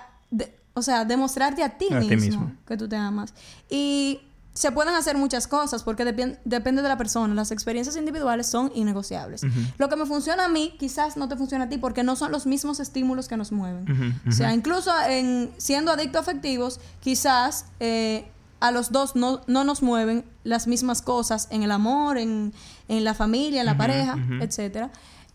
o 0.73 0.81
sea, 0.81 1.03
demostrarte 1.03 1.63
a 1.63 1.77
ti, 1.77 1.87
mismo, 1.89 2.09
ti 2.09 2.15
mismo 2.15 2.51
que 2.67 2.77
tú 2.77 2.87
te 2.87 2.95
amas. 2.95 3.33
Y 3.69 4.21
se 4.53 4.71
pueden 4.71 4.93
hacer 4.95 5.17
muchas 5.17 5.47
cosas 5.47 5.83
porque 5.83 6.03
depende 6.03 6.81
de 6.81 6.89
la 6.89 6.97
persona. 6.97 7.33
Las 7.33 7.51
experiencias 7.51 7.95
individuales 7.95 8.47
son 8.47 8.71
innegociables. 8.75 9.43
Lo 9.77 9.87
que 9.87 9.95
me 9.95 10.05
funciona 10.05 10.45
a 10.45 10.47
mí 10.49 10.75
quizás 10.77 11.15
no 11.15 11.29
te 11.29 11.37
funciona 11.37 11.65
a 11.65 11.69
ti 11.69 11.77
porque 11.77 12.03
no 12.03 12.15
son 12.15 12.31
los 12.31 12.45
mismos 12.45 12.79
estímulos 12.79 13.27
que 13.27 13.37
nos 13.37 13.51
mueven. 13.51 14.19
O 14.27 14.31
sea, 14.31 14.53
incluso 14.53 14.91
en 15.07 15.51
siendo 15.57 15.91
adictos 15.91 16.21
afectivos, 16.21 16.79
quizás 16.99 17.65
eh, 17.79 18.29
a 18.59 18.71
los 18.71 18.91
dos 18.91 19.15
no, 19.15 19.41
no, 19.47 19.63
nos 19.63 19.81
mueven 19.81 20.25
las 20.43 20.67
mismas 20.67 21.01
cosas 21.01 21.47
en 21.49 21.63
el 21.63 21.71
amor, 21.71 22.17
en, 22.17 22.53
en 22.89 23.03
la 23.03 23.13
familia, 23.13 23.61
en 23.61 23.65
la 23.65 23.77
pareja, 23.77 24.17
etc. 24.41 24.89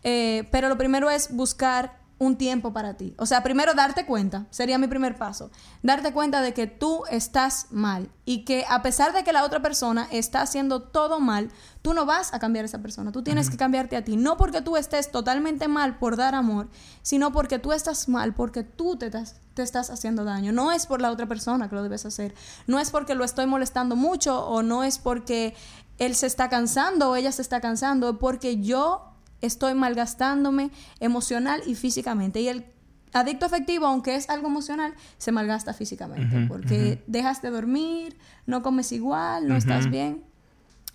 Eh, 0.05 0.47
pero 0.53 0.69
lo 0.69 0.77
primero 0.77 1.11
es 1.11 1.35
buscar 1.35 1.99
un 2.19 2.37
tiempo 2.37 2.73
para 2.73 2.95
ti. 2.95 3.15
O 3.19 3.27
sea, 3.27 3.43
primero 3.43 3.75
darte 3.75 4.07
cuenta, 4.07 4.47
sería 4.51 4.79
mi 4.79 4.87
primer 4.87 5.17
paso. 5.17 5.51
Darte 5.83 6.13
cuenta 6.13 6.41
de 6.41 6.55
que 6.55 6.67
tú 6.67 7.03
estás 7.11 7.67
mal 7.71 8.11
y 8.25 8.45
que 8.45 8.65
a 8.69 8.81
pesar 8.83 9.13
de 9.13 9.23
que 9.23 9.33
la 9.33 9.45
otra 9.45 9.61
persona 9.61 10.09
está 10.11 10.41
haciendo 10.41 10.83
todo 10.83 11.21
mal, 11.21 11.51
tú 11.83 11.93
no 11.93 12.07
vas 12.07 12.33
a 12.33 12.39
cambiar 12.39 12.65
a 12.65 12.67
esa 12.67 12.81
persona. 12.81 13.13
Tú 13.13 13.23
tienes 13.23 13.51
que 13.51 13.59
cambiarte 13.59 13.97
a 13.97 14.05
ti. 14.05 14.17
No 14.17 14.39
porque 14.39 14.63
tú 14.63 14.77
estés 14.77 15.11
totalmente 15.11 15.69
mal 15.69 15.99
por 15.99 16.17
dar 16.17 16.35
amor, 16.35 16.69
sino 17.03 17.33
porque 17.33 17.59
tú 17.59 17.73
estás 17.73 18.09
mal, 18.09 18.35
porque 18.35 18.63
tú 18.63 18.97
te, 18.97 19.11
te 19.11 19.63
estás 19.63 19.91
haciendo 19.91 20.25
daño. 20.25 20.53
No 20.53 20.73
es 20.73 20.87
por 20.87 21.03
la 21.03 21.11
otra 21.11 21.27
persona 21.27 21.69
que 21.69 21.75
lo 21.75 21.83
debes 21.83 22.07
hacer. 22.07 22.35
No 22.67 22.79
es 22.79 22.91
porque 22.91 23.15
lo 23.15 23.25
estoy 23.25 23.47
molestando 23.47 23.95
mucho 23.95 24.47
o 24.47 24.63
no 24.63 24.85
es 24.85 24.99
porque 24.99 25.55
él 25.99 26.15
se 26.15 26.27
está 26.27 26.49
cansando 26.49 27.11
o 27.11 27.17
ella 27.17 27.33
se 27.33 27.43
está 27.43 27.61
cansando, 27.61 28.11
es 28.11 28.17
porque 28.19 28.61
yo 28.61 29.16
estoy 29.47 29.75
malgastándome 29.75 30.71
emocional 31.01 31.63
y 31.67 31.75
físicamente. 31.75 32.41
Y 32.41 32.49
el 32.49 32.67
adicto 33.13 33.47
afectivo, 33.47 33.87
aunque 33.87 34.15
es 34.15 34.29
algo 34.29 34.49
emocional, 34.49 34.95
se 35.19 35.33
malgasta 35.33 35.73
físicamente 35.73 36.47
porque 36.49 37.03
dejas 37.07 37.43
de 37.43 37.51
dormir, 37.51 38.19
no 38.47 38.63
comes 38.63 38.93
igual, 38.93 39.49
no 39.49 39.57
estás 39.57 39.91
bien. 39.91 40.25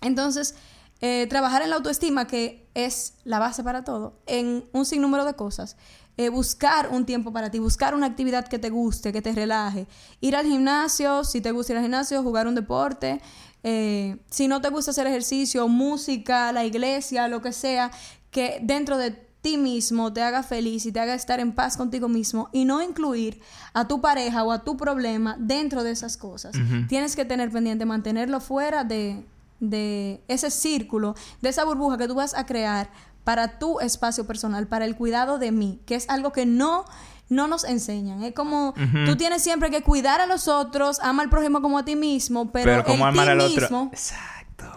Entonces, 0.00 0.54
eh, 1.00 1.26
trabajar 1.28 1.62
en 1.62 1.70
la 1.70 1.76
autoestima, 1.76 2.26
que 2.26 2.68
es 2.74 3.14
la 3.24 3.38
base 3.38 3.64
para 3.64 3.82
todo, 3.82 4.20
en 4.26 4.64
un 4.72 4.84
sinnúmero 4.84 5.24
de 5.24 5.34
cosas. 5.34 5.76
Eh, 6.18 6.28
buscar 6.28 6.90
un 6.90 7.06
tiempo 7.06 7.32
para 7.32 7.50
ti, 7.50 7.58
buscar 7.58 7.94
una 7.94 8.06
actividad 8.06 8.46
que 8.46 8.58
te 8.58 8.68
guste, 8.68 9.12
que 9.12 9.22
te 9.22 9.32
relaje. 9.32 9.86
Ir 10.20 10.36
al 10.36 10.46
gimnasio, 10.46 11.24
si 11.24 11.40
te 11.40 11.50
gusta 11.52 11.72
ir 11.72 11.78
al 11.78 11.84
gimnasio, 11.84 12.22
jugar 12.22 12.46
un 12.46 12.54
deporte. 12.54 13.20
Eh, 13.64 14.18
si 14.30 14.46
no 14.46 14.60
te 14.60 14.68
gusta 14.68 14.90
hacer 14.90 15.06
ejercicio, 15.06 15.66
música, 15.68 16.52
la 16.52 16.64
iglesia, 16.64 17.28
lo 17.28 17.40
que 17.40 17.52
sea, 17.52 17.90
que 18.32 18.58
dentro 18.62 18.98
de 18.98 19.12
ti 19.42 19.58
mismo 19.58 20.12
te 20.12 20.22
haga 20.22 20.42
feliz 20.42 20.86
y 20.86 20.92
te 20.92 21.00
haga 21.00 21.14
estar 21.14 21.38
en 21.38 21.52
paz 21.52 21.76
contigo 21.76 22.08
mismo 22.08 22.48
y 22.52 22.64
no 22.64 22.80
incluir 22.80 23.40
a 23.74 23.86
tu 23.86 24.00
pareja 24.00 24.42
o 24.42 24.52
a 24.52 24.64
tu 24.64 24.76
problema 24.76 25.36
dentro 25.38 25.84
de 25.84 25.90
esas 25.90 26.16
cosas. 26.16 26.56
Tienes 26.88 27.14
que 27.14 27.24
tener 27.24 27.50
pendiente 27.50 27.84
mantenerlo 27.84 28.40
fuera 28.40 28.84
de, 28.84 29.24
de 29.60 30.22
ese 30.28 30.50
círculo, 30.50 31.14
de 31.40 31.50
esa 31.50 31.64
burbuja 31.64 31.98
que 31.98 32.08
tú 32.08 32.14
vas 32.14 32.34
a 32.34 32.46
crear 32.46 32.90
para 33.24 33.58
tu 33.58 33.80
espacio 33.80 34.26
personal, 34.26 34.66
para 34.66 34.84
el 34.84 34.96
cuidado 34.96 35.38
de 35.38 35.52
mí, 35.52 35.80
que 35.86 35.94
es 35.94 36.08
algo 36.08 36.32
que 36.32 36.46
no 36.46 36.84
no 37.28 37.48
nos 37.48 37.64
enseñan. 37.64 38.22
Es 38.22 38.34
como 38.34 38.74
tú 39.06 39.16
tienes 39.16 39.42
siempre 39.42 39.70
que 39.70 39.82
cuidar 39.82 40.20
a 40.20 40.26
los 40.26 40.48
otros, 40.48 41.00
ama 41.02 41.22
al 41.22 41.30
prójimo 41.30 41.62
como 41.62 41.78
a 41.78 41.84
ti 41.84 41.96
mismo, 41.96 42.52
pero, 42.52 42.64
pero 42.64 42.84
como 42.84 43.06
amar 43.06 43.30
al 43.30 43.40
otro. 43.40 43.90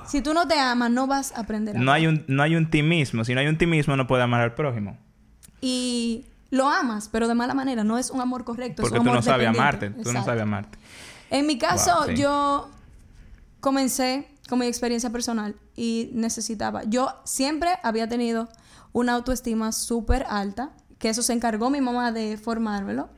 Si 0.07 0.21
tú 0.21 0.33
no 0.33 0.47
te 0.47 0.59
amas, 0.59 0.91
no 0.91 1.07
vas 1.07 1.31
a 1.33 1.41
aprender 1.41 1.75
a 1.75 1.79
no 1.79 1.91
hay 1.91 2.07
un 2.07 2.23
No 2.27 2.43
hay 2.43 2.55
un 2.55 2.69
ti 2.69 2.83
mismo. 2.83 3.23
Si 3.23 3.33
no 3.33 3.39
hay 3.39 3.47
un 3.47 3.57
ti 3.57 3.65
mismo, 3.65 3.95
no 3.95 4.07
puedes 4.07 4.23
amar 4.23 4.41
al 4.41 4.53
prójimo. 4.53 4.97
Y 5.61 6.25
lo 6.51 6.69
amas, 6.69 7.09
pero 7.11 7.27
de 7.27 7.35
mala 7.35 7.53
manera. 7.53 7.83
No 7.83 7.97
es 7.97 8.09
un 8.09 8.21
amor 8.21 8.43
correcto. 8.43 8.83
Porque 8.83 8.99
tú 8.99 9.03
no 9.03 9.21
sabes 9.21 9.47
amarte. 9.47 9.89
Tú 9.89 10.13
no 10.13 10.23
sabes 10.23 10.41
amarte. 10.41 10.77
En 11.29 11.47
mi 11.47 11.57
caso, 11.57 12.11
yo 12.11 12.69
comencé 13.59 14.27
con 14.47 14.59
mi 14.59 14.67
experiencia 14.67 15.09
personal 15.09 15.55
y 15.75 16.11
necesitaba... 16.13 16.83
Yo 16.83 17.09
siempre 17.23 17.69
había 17.83 18.07
tenido 18.07 18.47
una 18.91 19.13
autoestima 19.13 19.71
súper 19.71 20.25
alta, 20.29 20.71
que 20.99 21.09
eso 21.09 21.21
se 21.23 21.33
encargó 21.33 21.69
mi 21.69 21.81
mamá 21.81 22.11
de 22.11 22.37
formármelo, 22.37 23.09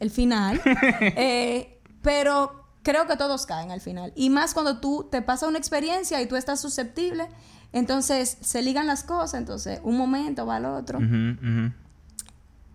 el 0.00 0.10
final. 0.10 0.60
eh, 1.00 1.80
pero 2.02 2.63
creo 2.84 3.08
que 3.08 3.16
todos 3.16 3.46
caen 3.46 3.72
al 3.72 3.80
final. 3.80 4.12
Y 4.14 4.30
más 4.30 4.54
cuando 4.54 4.78
tú 4.78 5.08
te 5.10 5.22
pasa 5.22 5.48
una 5.48 5.58
experiencia 5.58 6.22
y 6.22 6.26
tú 6.26 6.36
estás 6.36 6.60
susceptible, 6.60 7.28
entonces 7.72 8.36
se 8.40 8.62
ligan 8.62 8.86
las 8.86 9.02
cosas, 9.02 9.40
entonces 9.40 9.80
un 9.82 9.96
momento 9.96 10.46
va 10.46 10.56
al 10.56 10.66
otro. 10.66 11.00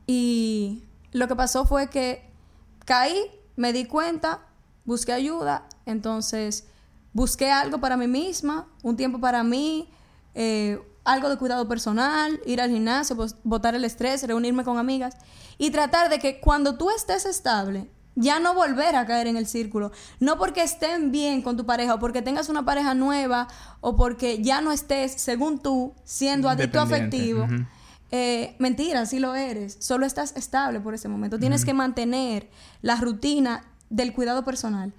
Y 0.05 0.83
lo 1.13 1.27
que 1.29 1.35
pasó 1.35 1.65
fue 1.65 1.89
que 1.89 2.29
caí, 2.83 3.31
me 3.55 3.71
di 3.71 3.85
cuenta, 3.85 4.39
busqué 4.83 5.13
ayuda, 5.13 5.67
entonces 5.85 6.65
busqué 7.13 7.51
algo 7.51 7.79
para 7.79 7.95
mí 7.95 8.07
misma, 8.07 8.67
un 8.81 8.97
tiempo 8.97 9.19
para 9.19 9.43
mí, 9.43 9.89
eh, 10.33 10.81
algo 11.05 11.29
de 11.29 11.37
cuidado 11.37 11.67
personal, 11.67 12.39
ir 12.45 12.59
al 12.61 12.71
gimnasio, 12.71 13.15
botar 13.43 13.75
el 13.75 13.85
estrés, 13.85 14.25
reunirme 14.27 14.63
con 14.63 14.77
amigas 14.77 15.15
y 15.57 15.71
tratar 15.71 16.09
de 16.09 16.19
que 16.19 16.39
cuando 16.39 16.77
tú 16.77 16.89
estés 16.89 17.25
estable, 17.25 17.89
ya 18.19 18.39
no 18.39 18.53
volver 18.53 18.97
a 18.97 19.05
caer 19.05 19.27
en 19.27 19.37
el 19.37 19.47
círculo. 19.47 19.91
No 20.19 20.37
porque 20.37 20.61
estén 20.61 21.11
bien 21.11 21.41
con 21.41 21.55
tu 21.55 21.65
pareja 21.65 21.95
o 21.95 21.99
porque 21.99 22.21
tengas 22.21 22.49
una 22.49 22.65
pareja 22.65 22.93
nueva 22.93 23.47
o 23.79 23.95
porque 23.95 24.43
ya 24.43 24.59
no 24.59 24.73
estés, 24.73 25.13
según 25.13 25.59
tú, 25.59 25.93
siendo 26.03 26.49
adicto 26.49 26.81
afectivo. 26.81 27.47
Eh, 28.11 28.55
mentira, 28.59 29.05
sí 29.05 29.19
lo 29.19 29.35
eres. 29.35 29.77
Solo 29.79 30.05
estás 30.05 30.35
estable 30.35 30.81
por 30.81 30.93
ese 30.93 31.07
momento. 31.07 31.39
Tienes 31.39 31.63
que 31.63 31.73
mantener 31.73 32.49
la 32.81 32.97
rutina 32.97 33.63
del 33.89 34.11
cuidado 34.11 34.43
personal. 34.43 34.93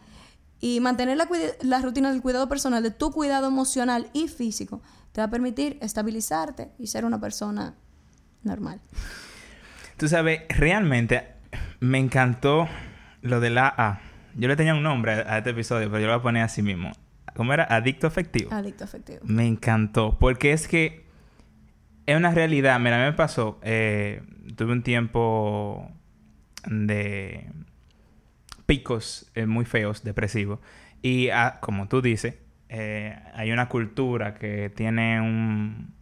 Y 0.62 0.80
mantener 0.80 1.16
la, 1.16 1.28
la, 1.62 1.80
rutina 1.80 2.10
del 2.10 2.20
cuidado 2.20 2.48
personal, 2.48 2.82
de 2.82 2.90
tu 2.90 3.12
cuidado 3.12 3.48
emocional 3.48 4.10
y 4.12 4.28
físico, 4.28 4.82
te 5.12 5.22
va 5.22 5.26
a 5.26 5.30
permitir 5.30 5.78
estabilizarte 5.80 6.70
y 6.78 6.86
ser 6.88 7.06
una 7.06 7.18
persona 7.18 7.74
normal. 8.42 8.78
Tú 9.96 10.06
sabes, 10.06 10.42
realmente 10.50 11.28
me 11.80 11.98
encantó 11.98 12.68
lo 13.22 13.40
de 13.40 13.50
la 13.50 13.72
A. 13.76 14.00
Yo 14.34 14.48
le 14.48 14.56
tenía 14.56 14.74
un 14.74 14.82
nombre 14.82 15.12
a 15.12 15.38
este 15.38 15.50
episodio, 15.50 15.88
pero 15.88 16.00
yo 16.00 16.06
lo 16.06 16.12
voy 16.12 16.20
a 16.20 16.22
poner 16.22 16.42
así 16.42 16.62
mismo. 16.62 16.92
¿Cómo 17.34 17.52
era? 17.52 17.64
Adicto 17.64 18.06
afectivo. 18.06 18.52
Adicto 18.52 18.84
afectivo. 18.84 19.20
Me 19.24 19.46
encantó. 19.46 20.18
Porque 20.18 20.52
es 20.52 20.68
que 20.68 21.04
es 22.06 22.16
una 22.16 22.32
realidad. 22.32 22.78
Mira, 22.80 22.96
a 22.96 22.98
mí 22.98 23.04
me 23.06 23.16
pasó. 23.16 23.58
Eh, 23.62 24.22
tuve 24.56 24.72
un 24.72 24.82
tiempo 24.82 25.90
de 26.66 27.46
picos 28.66 29.30
eh, 29.34 29.46
muy 29.46 29.64
feos, 29.64 30.04
depresivos. 30.04 30.60
Y 31.02 31.30
ah, 31.30 31.58
como 31.60 31.88
tú 31.88 32.02
dices, 32.02 32.34
eh, 32.68 33.18
hay 33.34 33.50
una 33.50 33.68
cultura 33.68 34.34
que 34.34 34.70
tiene 34.70 35.20
un 35.20 35.94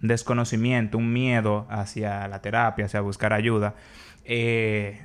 desconocimiento, 0.00 0.98
un 0.98 1.12
miedo 1.12 1.66
hacia 1.70 2.28
la 2.28 2.42
terapia, 2.42 2.86
hacia 2.86 3.00
buscar 3.00 3.32
ayuda. 3.32 3.74
Eh, 4.24 5.00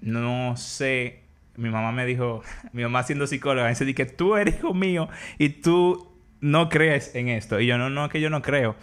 no 0.00 0.56
sé, 0.56 1.20
mi 1.56 1.70
mamá 1.70 1.92
me 1.92 2.06
dijo, 2.06 2.42
mi 2.72 2.82
mamá 2.82 3.02
siendo 3.02 3.26
psicóloga, 3.26 3.64
me 3.64 3.70
dice 3.70 3.94
que 3.94 4.06
tú 4.06 4.36
eres 4.36 4.56
hijo 4.56 4.74
mío 4.74 5.08
y 5.38 5.48
tú 5.50 6.12
no 6.40 6.68
crees 6.68 7.14
en 7.14 7.28
esto. 7.28 7.60
Y 7.60 7.66
yo, 7.66 7.78
no, 7.78 7.90
no, 7.90 8.08
que 8.08 8.20
yo 8.20 8.30
no 8.30 8.42
creo. 8.42 8.76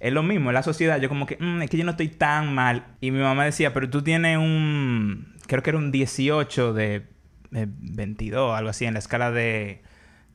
Es 0.00 0.12
lo 0.12 0.22
mismo, 0.22 0.50
en 0.50 0.54
la 0.54 0.62
sociedad, 0.62 0.98
yo 0.98 1.08
como 1.08 1.26
que, 1.26 1.36
mm, 1.38 1.62
es 1.62 1.70
que 1.70 1.76
yo 1.76 1.84
no 1.84 1.90
estoy 1.90 2.08
tan 2.08 2.54
mal. 2.54 2.86
Y 3.00 3.10
mi 3.10 3.20
mamá 3.20 3.44
decía, 3.44 3.74
pero 3.74 3.90
tú 3.90 4.02
tienes 4.02 4.38
un, 4.38 5.34
creo 5.46 5.62
que 5.62 5.70
era 5.70 5.78
un 5.78 5.92
18 5.92 6.72
de, 6.72 7.06
22, 7.50 8.56
algo 8.56 8.70
así, 8.70 8.86
en 8.86 8.94
la 8.94 9.00
escala 9.00 9.30
de... 9.30 9.82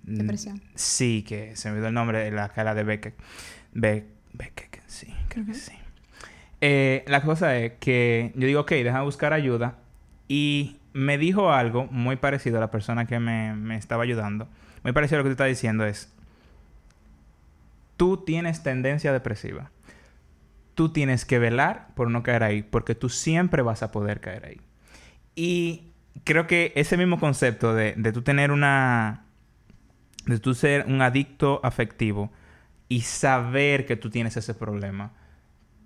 Mm, 0.03 0.17
Depresión. 0.17 0.61
Sí, 0.75 1.23
que 1.27 1.55
se 1.55 1.71
me 1.71 1.77
dio 1.79 1.87
el 1.87 1.93
nombre 1.93 2.19
de 2.19 2.31
la 2.31 2.45
escala 2.45 2.75
de 2.75 2.83
Beckett. 2.83 3.15
Beckett, 3.73 4.81
sí, 4.85 5.07
creo 5.29 5.45
que 5.45 5.55
sí. 5.55 5.73
Eh, 6.61 7.03
la 7.07 7.21
cosa 7.21 7.57
es 7.57 7.73
que 7.79 8.31
yo 8.35 8.47
digo, 8.47 8.61
ok, 8.61 8.71
deja 8.71 9.01
buscar 9.01 9.33
ayuda. 9.33 9.77
Y 10.27 10.77
me 10.93 11.17
dijo 11.17 11.51
algo 11.51 11.87
muy 11.91 12.15
parecido 12.15 12.57
a 12.57 12.61
la 12.61 12.71
persona 12.71 13.05
que 13.05 13.19
me, 13.19 13.75
estaba 13.75 14.03
ayudando. 14.03 14.47
Muy 14.83 14.93
parecido 14.93 15.17
a 15.17 15.19
lo 15.19 15.23
que 15.25 15.29
tú 15.29 15.33
estás 15.33 15.47
diciendo 15.47 15.85
es, 15.85 16.13
tú 17.97 18.17
tienes 18.17 18.63
tendencia 18.63 19.11
depresiva. 19.11 19.71
Tú 20.73 20.89
tienes 20.89 21.25
que 21.25 21.39
velar 21.39 21.89
por 21.95 22.09
no 22.09 22.23
caer 22.23 22.43
ahí, 22.43 22.63
porque 22.63 22.95
tú 22.95 23.09
siempre 23.09 23.61
vas 23.61 23.83
a 23.83 23.91
poder 23.91 24.19
caer 24.21 24.45
ahí. 24.45 24.61
Y 25.35 25.91
creo 26.23 26.47
que 26.47 26.71
ese 26.75 26.97
mismo 26.97 27.19
concepto 27.19 27.73
de, 27.73 27.93
de 27.97 28.11
tú 28.11 28.21
tener 28.21 28.51
una... 28.51 29.25
de 30.25 30.39
tú 30.39 30.53
ser 30.53 30.85
un 30.87 31.01
adicto 31.01 31.59
afectivo 31.63 32.31
y 32.87 33.01
saber 33.01 33.85
que 33.85 33.95
tú 33.95 34.09
tienes 34.09 34.37
ese 34.37 34.53
problema, 34.53 35.11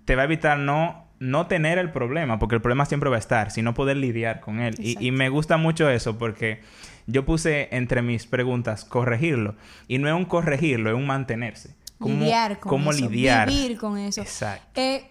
te 0.04 0.16
va 0.16 0.22
a 0.22 0.26
evitar 0.26 0.58
no 0.58 1.09
no 1.20 1.46
tener 1.46 1.78
el 1.78 1.92
problema, 1.92 2.38
porque 2.38 2.56
el 2.56 2.62
problema 2.62 2.86
siempre 2.86 3.10
va 3.10 3.16
a 3.16 3.18
estar, 3.18 3.50
sino 3.50 3.74
poder 3.74 3.98
lidiar 3.98 4.40
con 4.40 4.58
él. 4.58 4.74
Y, 4.78 5.10
me 5.12 5.28
gusta 5.28 5.58
mucho 5.58 5.88
eso 5.88 6.18
porque 6.18 6.60
yo 7.06 7.26
puse 7.26 7.68
entre 7.72 8.00
mis 8.02 8.26
preguntas 8.26 8.84
corregirlo. 8.86 9.54
Y 9.86 9.98
no 9.98 10.08
es 10.08 10.14
un 10.14 10.24
corregirlo, 10.24 10.90
es 10.90 10.96
un 10.96 11.06
mantenerse. 11.06 11.76
lidiar 12.00 12.58
con 12.58 12.70
cómo 12.70 12.90
eso. 12.90 13.08
lidiar. 13.08 13.48
Vivir 13.48 13.76
con 13.76 13.98
eso. 13.98 14.22
Exacto. 14.22 14.80
Eh, 14.80 15.10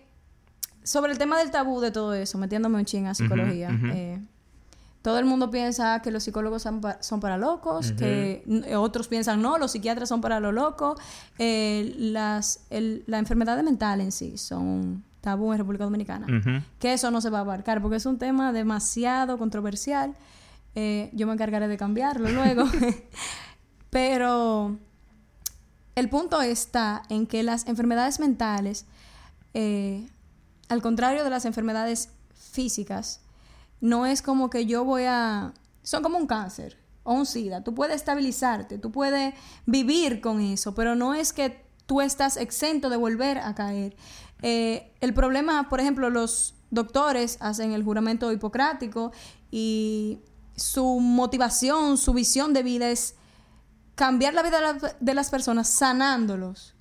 sobre 0.83 1.11
el 1.11 1.19
tema 1.19 1.37
del 1.37 1.51
tabú 1.51 1.79
de 1.79 1.91
todo 1.91 2.15
eso, 2.15 2.39
metiéndome 2.39 2.79
un 2.79 2.85
ching 2.85 3.05
a 3.05 3.13
psicología. 3.13 3.69
Eh, 3.93 4.19
todo 5.03 5.19
el 5.19 5.25
mundo 5.25 5.51
piensa 5.51 6.01
que 6.01 6.09
los 6.09 6.23
psicólogos 6.23 6.63
son, 6.63 7.19
para 7.21 7.37
locos, 7.37 7.91
que 7.91 8.43
otros 8.75 9.07
piensan 9.07 9.43
no, 9.43 9.59
los 9.59 9.73
psiquiatras 9.73 10.09
son 10.09 10.21
para 10.21 10.39
lo 10.39 10.51
loco. 10.51 10.99
Eh, 11.37 11.93
las, 11.99 12.65
la 12.71 13.19
enfermedad 13.19 13.61
mental 13.61 14.01
en 14.01 14.11
sí 14.11 14.39
son 14.39 15.03
tabú 15.21 15.51
en 15.51 15.59
República 15.59 15.83
Dominicana. 15.83 16.27
Que 16.79 16.93
eso 16.93 17.11
no 17.11 17.21
se 17.21 17.29
va 17.29 17.39
a 17.39 17.41
abarcar 17.41 17.81
porque 17.81 17.97
es 17.97 18.05
un 18.05 18.17
tema 18.17 18.51
demasiado 18.53 19.37
controversial. 19.37 20.15
Eh, 20.75 21.09
yo 21.13 21.27
me 21.27 21.33
encargaré 21.33 21.67
de 21.67 21.77
cambiarlo 21.77 22.29
luego. 22.31 22.63
Pero 23.89 24.77
el 25.95 26.09
punto 26.09 26.41
está 26.41 27.03
en 27.09 27.27
que 27.27 27.43
las 27.43 27.67
enfermedades 27.67 28.19
mentales, 28.19 28.85
eh, 29.53 30.07
al 30.69 30.81
contrario 30.81 31.23
de 31.23 31.29
las 31.29 31.45
enfermedades 31.45 32.09
físicas, 32.33 33.21
no 33.81 34.05
es 34.05 34.21
como 34.21 34.49
que 34.49 34.65
yo 34.65 34.83
voy 34.83 35.03
a... 35.07 35.53
Son 35.83 36.03
como 36.03 36.17
un 36.17 36.27
cáncer 36.27 36.77
o 37.03 37.13
un 37.13 37.25
SIDA. 37.25 37.63
Tú 37.63 37.73
puedes 37.73 37.95
estabilizarte, 37.95 38.77
tú 38.77 38.91
puedes 38.91 39.33
vivir 39.65 40.21
con 40.21 40.41
eso, 40.41 40.75
pero 40.75 40.95
no 40.95 41.15
es 41.15 41.33
que 41.33 41.65
tú 41.85 42.01
estás 42.01 42.37
exento 42.37 42.89
de 42.89 42.97
volver 42.97 43.39
a 43.39 43.55
caer. 43.55 43.95
Eh, 44.41 44.91
el 45.01 45.13
problema, 45.13 45.69
por 45.69 45.79
ejemplo, 45.79 46.09
los 46.09 46.55
doctores 46.71 47.37
hacen 47.41 47.73
el 47.73 47.83
juramento 47.83 48.31
hipocrático 48.31 49.11
y 49.51 50.19
su 50.55 50.99
motivación, 50.99 51.97
su 51.97 52.13
visión 52.13 52.53
de 52.53 52.63
vida 52.63 52.89
es 52.89 53.15
cambiar 53.95 54.33
la 54.33 54.43
vida 54.43 54.59
de, 54.99 55.13
las 55.13 55.29
personas 55.29 55.67
sanándolos. 55.67 56.75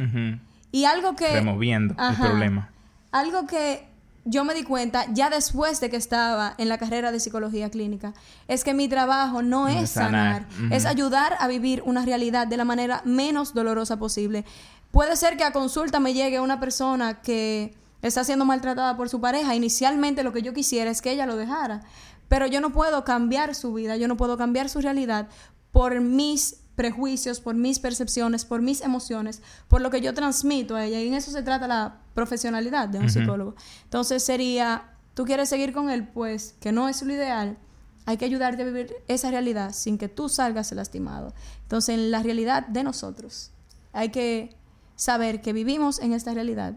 Y 0.71 0.85
algo 0.85 1.17
que... 1.17 1.33
Removiendo 1.33 1.95
el 1.99 2.17
problema. 2.17 2.71
Algo 3.11 3.47
que 3.47 3.89
yo 4.25 4.45
me 4.45 4.55
di 4.55 4.63
cuenta 4.63 5.07
ya 5.13 5.31
después 5.31 5.81
de 5.81 5.89
que 5.89 5.97
estaba 5.97 6.55
en 6.59 6.69
la 6.69 6.77
carrera 6.77 7.11
de 7.11 7.19
psicología 7.19 7.71
clínica, 7.71 8.13
es 8.47 8.63
que 8.63 8.75
mi 8.75 8.87
trabajo 8.87 9.43
no, 9.43 9.69
es 9.69 9.91
sanar, 9.91 10.47
es 10.71 10.85
ayudar 10.85 11.35
a 11.41 11.49
vivir 11.49 11.83
una 11.87 12.05
realidad 12.05 12.47
de 12.47 12.59
la 12.59 12.65
manera 12.65 13.01
menos 13.05 13.55
dolorosa 13.55 13.99
posible. 13.99 14.45
Puede 14.91 15.17
ser 15.17 15.37
que 15.37 15.45
a 15.45 15.53
consulta 15.53 16.01
me 16.01 16.15
llegue 16.15 16.41
una 16.41 16.61
persona 16.61 17.21
que 17.21 17.75
está 18.03 18.25
siendo 18.25 18.45
maltratada 18.45 18.97
por 18.97 19.09
su 19.09 19.21
pareja. 19.21 19.55
Inicialmente 19.55 20.23
lo 20.23 20.33
que 20.33 20.43
yo 20.43 20.53
quisiera 20.53 20.91
es 20.91 21.03
que 21.03 21.11
ella 21.11 21.27
lo 21.27 21.37
dejara. 21.37 21.83
Pero 22.29 22.47
yo 22.47 22.61
no 22.61 22.73
puedo 22.73 23.05
cambiar 23.05 23.55
su 23.55 23.73
vida, 23.73 23.97
yo 23.97 24.09
no 24.09 24.17
puedo 24.17 24.37
cambiar 24.37 24.69
su 24.69 24.81
realidad 24.81 25.29
por 25.73 26.01
mis 26.01 26.61
prejuicios, 26.75 27.41
por 27.41 27.55
mis 27.55 27.81
percepciones, 27.81 28.45
por 28.45 28.63
mis 28.63 28.83
emociones, 28.83 29.43
por 29.67 29.81
lo 29.81 29.91
que 29.91 30.01
yo 30.01 30.15
transmito 30.15 30.77
a 30.77 30.85
ella. 30.85 31.01
Y 31.01 31.09
en 31.09 31.15
eso 31.15 31.31
se 31.31 31.43
trata 31.43 31.67
la 31.67 32.01
profesionalidad 32.15 32.89
de 32.89 33.01
un 33.01 33.11
psicólogo. 33.11 33.57
Entonces 33.85 34.23
sería, 34.23 34.93
tú 35.15 35.25
quieres 35.25 35.49
seguir 35.49 35.73
con 35.73 35.91
él, 35.91 36.07
pues 36.07 36.55
que 36.61 36.71
no 36.71 36.89
es 36.89 37.03
lo 37.03 37.13
ideal. 37.13 37.59
Hay 38.07 38.17
que 38.17 38.25
ayudarte 38.25 38.63
a 38.63 38.67
vivir 38.67 38.95
esa 39.09 39.31
realidad 39.31 39.73
sin 39.73 39.99
que 39.99 40.09
tú 40.09 40.29
salgas 40.29 40.73
lastimado. 40.73 41.35
Entonces, 41.63 41.95
en 41.95 42.11
la 42.11 42.23
realidad 42.23 42.67
de 42.67 42.83
nosotros, 42.83 43.51
hay 43.93 44.11
que 44.11 44.57
saber 44.99 45.41
que 45.41 45.53
vivimos 45.53 46.01
en 46.01 46.13
esta 46.13 46.35
realidad, 46.35 46.75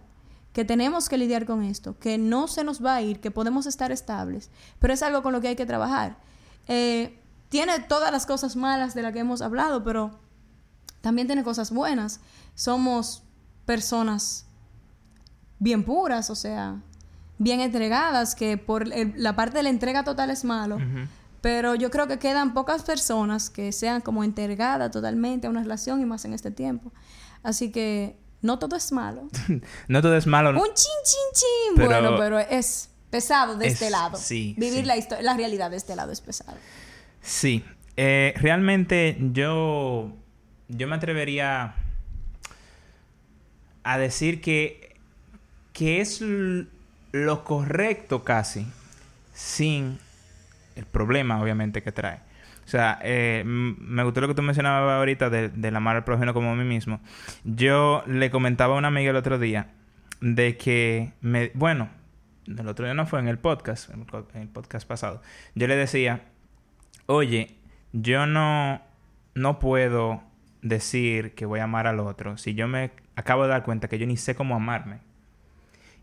que 0.54 0.64
tenemos 0.64 1.10
que 1.10 1.18
lidiar 1.18 1.46
con 1.46 1.64
esto, 1.64 1.98
que 1.98 2.20
no 2.20 2.48
se 2.48 2.64
nos 2.64 2.86
va 2.86 2.96
a 2.96 3.02
ir, 3.02 3.20
que 3.20 3.32
podemos 3.32 3.66
estar 3.66 3.92
estables, 3.92 4.52
pero 4.78 4.94
es 4.94 5.02
algo 5.02 5.24
con 5.24 5.34
lo 5.34 5.42
que 5.42 5.48
hay 5.48 5.56
que 5.56 5.66
trabajar. 5.66 6.18
Eh, 6.68 7.20
tiene 7.50 7.80
todas 7.80 8.12
las 8.12 8.28
cosas 8.28 8.56
malas 8.56 8.94
de 8.94 9.02
las 9.02 9.12
que 9.12 9.20
hemos 9.20 9.42
hablado, 9.42 9.84
pero 9.84 10.12
también 11.02 11.28
tiene 11.28 11.44
cosas 11.44 11.72
buenas. 11.72 12.20
Somos 12.54 13.24
personas 13.66 14.46
bien 15.58 15.84
puras, 15.84 16.30
o 16.30 16.36
sea, 16.36 16.80
bien 17.40 17.60
entregadas, 17.60 18.36
que 18.36 18.58
por 18.58 18.88
la 18.88 19.36
parte 19.36 19.58
de 19.58 19.64
la 19.64 19.70
entrega 19.70 20.04
total 20.04 20.30
es 20.30 20.46
malo. 20.46 20.78
Pero 21.42 21.74
yo 21.74 21.90
creo 21.90 22.08
que 22.08 22.20
quedan 22.20 22.54
pocas 22.54 22.84
personas 22.84 23.50
que 23.50 23.72
sean 23.72 24.02
como 24.02 24.24
entregadas 24.24 24.92
totalmente 24.92 25.48
a 25.48 25.50
una 25.50 25.64
relación 25.64 26.00
y 26.02 26.06
más 26.06 26.24
en 26.24 26.34
este 26.34 26.52
tiempo. 26.52 26.92
Así 27.44 27.72
que 27.72 28.16
no 28.42 28.60
todo 28.60 28.76
es 28.76 28.92
malo. 28.92 29.28
no 29.88 30.02
todo 30.02 30.16
es 30.16 30.28
malo. 30.28 30.52
Un 30.52 30.74
chin, 30.74 30.92
chin, 31.04 31.34
chin. 31.34 31.86
bueno, 31.86 32.16
pero 32.18 32.40
es 32.40 32.90
pesado 33.10 33.58
de 33.58 33.68
este 33.68 33.90
lado. 33.90 34.18
Sí. 34.18 34.56
Vivir 34.58 34.86
La, 34.86 34.96
la 35.22 35.36
realidad 35.36 35.70
de 35.70 35.78
este 35.78 35.96
lado 35.96 36.12
es 36.12 36.22
pesado. 36.22 36.58
Sí. 37.22 37.64
Eh, 37.98 38.34
realmente 38.38 39.18
yo, 39.20 40.12
yo 40.70 40.88
me 40.88 40.96
atrevería 40.96 41.76
a 43.84 43.98
decir 43.98 44.42
que, 44.42 44.96
que 45.74 46.02
es 46.02 46.22
lo 47.12 47.44
correcto 47.44 48.24
casi, 48.24 48.66
sin 49.34 50.00
el 50.76 50.86
problema 50.86 51.42
obviamente 51.42 51.84
que 51.84 51.92
trae. 51.92 52.20
O 52.66 52.68
sea, 52.72 53.00
eh, 53.04 53.44
me 53.46 54.04
gustó 54.04 54.22
lo 54.22 54.28
que 54.28 54.36
tú 54.36 54.42
mencionabas 54.42 54.98
ahorita 54.98 55.30
de, 55.30 55.50
del 55.50 55.76
amar 55.76 55.96
al 55.98 56.04
prójimo 56.04 56.34
como 56.34 56.52
a 56.52 56.56
mí 56.56 56.64
mismo. 56.64 57.02
Yo 57.44 58.04
le 58.08 58.30
comentaba 58.32 58.76
a 58.76 58.78
una 58.78 58.88
amiga 58.88 59.10
el 59.10 59.18
otro 59.18 59.40
día 59.40 59.72
de 60.22 60.58
que, 60.58 61.14
me, 61.22 61.52
bueno, 61.54 61.90
el 62.48 62.68
otro 62.68 62.86
día 62.86 62.94
no 62.94 63.06
fue 63.06 63.20
en 63.20 63.28
el 63.28 63.40
podcast, 63.40 63.90
en 63.90 64.06
el 64.42 64.48
podcast 64.48 64.88
pasado. 64.88 65.22
Yo 65.56 65.68
le 65.68 65.76
decía, 65.76 66.22
oye, 67.08 67.56
yo 67.92 68.26
no, 68.26 68.82
no 69.34 69.60
puedo 69.60 70.24
decir 70.62 71.34
que 71.34 71.46
voy 71.46 71.60
a 71.60 71.64
amar 71.64 71.88
al 71.88 72.00
otro 72.00 72.38
si 72.38 72.54
yo 72.54 72.68
me 72.68 72.92
acabo 73.16 73.44
de 73.44 73.50
dar 73.50 73.64
cuenta 73.64 73.88
que 73.88 73.98
yo 73.98 74.06
ni 74.06 74.18
sé 74.18 74.36
cómo 74.36 74.56
amarme. 74.56 75.00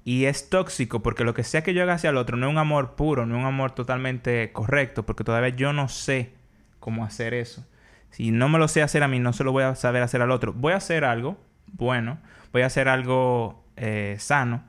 Y 0.04 0.24
es 0.24 0.48
tóxico 0.48 1.02
porque 1.02 1.24
lo 1.24 1.34
que 1.34 1.44
sea 1.44 1.62
que 1.62 1.74
yo 1.74 1.82
haga 1.82 1.94
hacia 1.94 2.10
el 2.10 2.16
otro 2.16 2.36
no 2.36 2.46
es 2.46 2.52
un 2.52 2.58
amor 2.58 2.94
puro, 2.94 3.26
no 3.26 3.36
es 3.36 3.40
un 3.40 3.46
amor 3.46 3.72
totalmente 3.72 4.52
correcto, 4.52 5.04
porque 5.04 5.24
todavía 5.24 5.50
yo 5.50 5.72
no 5.72 5.88
sé 5.88 6.32
cómo 6.80 7.04
hacer 7.04 7.34
eso. 7.34 7.64
Si 8.10 8.30
no 8.30 8.48
me 8.48 8.58
lo 8.58 8.68
sé 8.68 8.82
hacer 8.82 9.02
a 9.02 9.08
mí, 9.08 9.18
no 9.18 9.32
se 9.32 9.44
lo 9.44 9.52
voy 9.52 9.64
a 9.64 9.74
saber 9.74 10.02
hacer 10.02 10.22
al 10.22 10.30
otro. 10.30 10.52
Voy 10.52 10.72
a 10.72 10.76
hacer 10.76 11.04
algo 11.04 11.36
bueno, 11.72 12.18
voy 12.52 12.62
a 12.62 12.66
hacer 12.66 12.88
algo 12.88 13.64
eh, 13.76 14.16
sano 14.18 14.64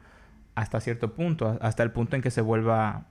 hasta 0.55 0.81
cierto 0.81 1.13
punto, 1.13 1.57
hasta 1.61 1.83
el 1.83 1.91
punto 1.91 2.15
en 2.15 2.21
que 2.21 2.31
se 2.31 2.41
vuelva 2.41 3.05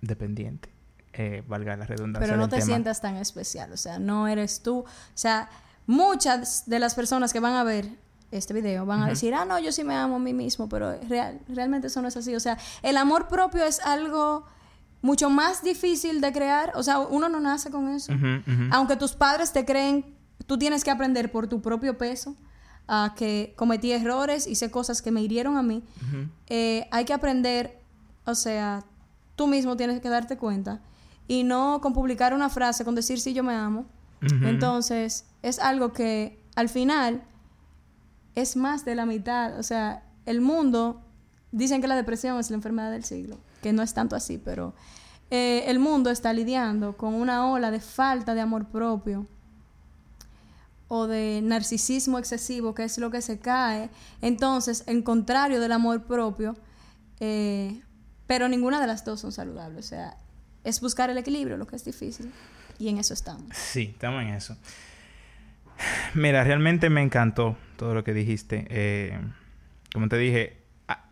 dependiente. 0.00 0.72
Eh, 1.12 1.42
valga 1.48 1.76
la 1.76 1.84
redundancia. 1.84 2.26
Pero 2.26 2.38
no 2.40 2.48
te 2.48 2.60
sientas 2.60 3.00
tan 3.00 3.16
especial, 3.16 3.72
o 3.72 3.76
sea, 3.76 3.98
no 3.98 4.28
eres 4.28 4.62
tú. 4.62 4.80
O 4.80 4.86
sea, 5.14 5.48
muchas 5.86 6.68
de 6.68 6.78
las 6.78 6.94
personas 6.94 7.32
que 7.32 7.40
van 7.40 7.54
a 7.54 7.64
ver 7.64 7.88
este 8.30 8.54
video 8.54 8.86
van 8.86 9.02
a 9.02 9.08
decir, 9.08 9.34
ah, 9.34 9.44
no, 9.44 9.58
yo 9.58 9.72
sí 9.72 9.82
me 9.82 9.96
amo 9.96 10.16
a 10.16 10.18
mí 10.18 10.32
mismo, 10.32 10.68
pero 10.68 11.00
real, 11.08 11.40
realmente 11.48 11.88
eso 11.88 12.02
no 12.02 12.08
es 12.08 12.16
así. 12.16 12.36
O 12.36 12.40
sea, 12.40 12.56
el 12.82 12.96
amor 12.96 13.26
propio 13.26 13.64
es 13.64 13.80
algo 13.80 14.44
mucho 15.00 15.30
más 15.30 15.62
difícil 15.62 16.20
de 16.20 16.32
crear. 16.32 16.72
O 16.74 16.82
sea, 16.82 16.98
uno 17.00 17.28
no 17.28 17.40
nace 17.40 17.70
con 17.70 17.88
eso. 17.88 18.12
Aunque 18.70 18.96
tus 18.96 19.12
padres 19.12 19.52
te 19.52 19.64
creen, 19.64 20.04
tú 20.46 20.58
tienes 20.58 20.84
que 20.84 20.90
aprender 20.90 21.30
por 21.30 21.48
tu 21.48 21.60
propio 21.60 21.98
peso 21.98 22.36
a 22.86 23.14
que 23.16 23.52
cometí 23.56 23.92
errores, 23.92 24.46
hice 24.46 24.70
cosas 24.70 25.02
que 25.02 25.10
me 25.10 25.22
hirieron 25.22 25.56
a 25.56 25.62
mí. 25.62 25.84
Eh, 26.46 26.88
hay 26.90 27.04
que 27.04 27.12
aprender, 27.12 27.78
o 28.24 28.34
sea, 28.34 28.84
tú 29.36 29.46
mismo 29.46 29.76
tienes 29.76 30.00
que 30.00 30.08
darte 30.08 30.36
cuenta 30.36 30.80
y 31.28 31.44
no 31.44 31.80
con 31.82 31.92
publicar 31.92 32.32
una 32.32 32.48
frase, 32.48 32.84
con 32.84 32.94
decir 32.94 33.20
sí, 33.20 33.34
yo 33.34 33.44
me 33.44 33.54
amo. 33.54 33.86
Entonces, 34.20 35.26
es 35.42 35.60
algo 35.60 35.92
que 35.92 36.42
al 36.56 36.68
final 36.68 37.22
es 38.34 38.56
más 38.56 38.84
de 38.84 38.96
la 38.96 39.06
mitad. 39.06 39.58
O 39.58 39.62
sea, 39.62 40.02
el 40.26 40.40
mundo, 40.40 41.02
dicen 41.52 41.80
que 41.80 41.86
la 41.86 41.94
depresión 41.94 42.38
es 42.38 42.50
la 42.50 42.56
enfermedad 42.56 42.90
del 42.90 43.04
siglo, 43.04 43.38
que 43.62 43.72
no 43.72 43.82
es 43.82 43.94
tanto 43.94 44.16
así, 44.16 44.38
pero 44.38 44.74
eh, 45.30 45.64
el 45.66 45.78
mundo 45.78 46.10
está 46.10 46.32
lidiando 46.32 46.96
con 46.96 47.14
una 47.14 47.50
ola 47.50 47.70
de 47.70 47.80
falta 47.80 48.34
de 48.34 48.40
amor 48.40 48.66
propio 48.66 49.26
o 50.88 51.06
de 51.06 51.40
narcisismo 51.42 52.18
excesivo, 52.18 52.74
que 52.74 52.84
es 52.84 52.96
lo 52.98 53.10
que 53.10 53.20
se 53.20 53.38
cae. 53.38 53.90
Entonces, 54.22 54.84
en 54.86 55.02
contrario 55.02 55.60
del 55.60 55.72
amor 55.72 56.04
propio, 56.04 56.56
eh, 57.20 57.82
pero 58.26 58.48
ninguna 58.48 58.80
de 58.80 58.86
las 58.86 59.04
dos 59.04 59.20
son 59.20 59.32
saludables. 59.32 59.84
O 59.84 59.88
sea, 59.88 60.16
es 60.64 60.80
buscar 60.80 61.10
el 61.10 61.18
equilibrio, 61.18 61.58
lo 61.58 61.66
que 61.66 61.76
es 61.76 61.84
difícil. 61.84 62.32
Y 62.78 62.88
en 62.88 62.98
eso 62.98 63.12
estamos. 63.12 63.44
Sí, 63.54 63.90
estamos 63.92 64.22
en 64.22 64.28
eso. 64.28 64.56
Mira, 66.14 66.42
realmente 66.42 66.90
me 66.90 67.02
encantó 67.02 67.56
todo 67.76 67.92
lo 67.94 68.02
que 68.02 68.14
dijiste. 68.14 68.66
Eh, 68.70 69.18
como 69.92 70.08
te 70.08 70.16
dije, 70.16 70.56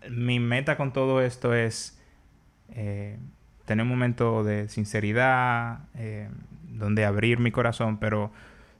mi 0.09 0.41
meta 0.41 0.77
con 0.77 0.93
todo 0.93 1.21
esto 1.21 1.55
es 1.55 1.96
eh, 2.71 3.19
tener 3.65 3.83
un 3.83 3.89
momento 3.89 4.45
de 4.45 4.69
sinceridad, 4.69 5.81
eh, 5.95 6.29
donde 6.63 7.05
abrir 7.05 7.39
mi 7.39 7.51
corazón, 7.51 7.99
pero 7.99 8.33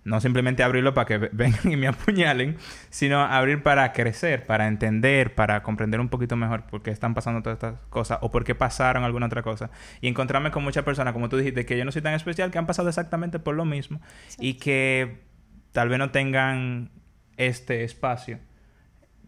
no 0.07 0.21
simplemente 0.21 0.63
abrirlo 0.63 0.95
para 0.95 1.07
que 1.07 1.19
vengan 1.33 1.71
y 1.71 1.77
me 1.77 1.89
apuñalen, 1.89 2.57
sino 2.91 3.21
abrir 3.21 3.63
para 3.63 3.93
crecer, 3.93 4.47
para 4.47 4.69
entender, 4.69 5.35
para 5.35 5.63
comprender 5.63 6.01
un 6.01 6.09
poquito 6.09 6.37
mejor 6.37 6.65
por 6.67 6.83
qué 6.83 6.93
están 6.93 7.13
pasando 7.13 7.43
todas 7.43 7.57
estas 7.57 7.81
cosas 7.91 8.19
o 8.23 8.31
por 8.31 8.45
qué 8.45 8.55
pasaron 8.55 9.03
alguna 9.03 9.27
otra 9.27 9.43
cosa. 9.43 9.71
Y 10.01 10.09
encontrarme 10.09 10.53
con 10.53 10.63
muchas 10.63 10.85
personas, 10.85 11.13
como 11.13 11.29
tú 11.29 11.37
dijiste, 11.37 11.67
que 11.67 11.77
yo 11.77 11.85
no 11.85 11.93
soy 11.93 12.03
tan 12.03 12.15
especial, 12.15 12.51
que 12.51 12.59
han 12.59 12.67
pasado 12.67 12.89
exactamente 12.89 13.41
por 13.41 13.57
lo 13.57 13.65
mismo 13.65 14.01
y 14.39 14.55
que 14.55 15.25
tal 15.73 15.89
vez 15.89 15.99
no 15.99 16.11
tengan 16.11 16.91
este 17.37 17.85
espacio, 17.85 18.39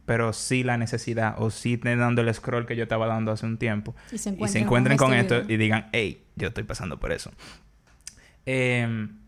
pero 0.08 0.32
sí 0.32 0.64
la 0.64 0.78
necesidad 0.78 1.34
o 1.36 1.50
sí 1.50 1.76
dando 1.76 2.22
el 2.22 2.32
scroll 2.32 2.64
que 2.64 2.74
yo 2.74 2.84
estaba 2.84 3.06
dando 3.06 3.30
hace 3.30 3.44
un 3.44 3.58
tiempo 3.58 3.94
y 4.10 4.16
se 4.16 4.30
encuentren, 4.30 4.96
con, 4.96 5.12
este 5.12 5.36
esto 5.40 5.52
y 5.52 5.58
digan, 5.58 5.90
hey, 5.92 6.24
yo 6.34 6.48
estoy 6.48 6.64
pasando 6.64 6.98
por 6.98 7.12
eso. 7.12 7.30
Em, 8.46 9.18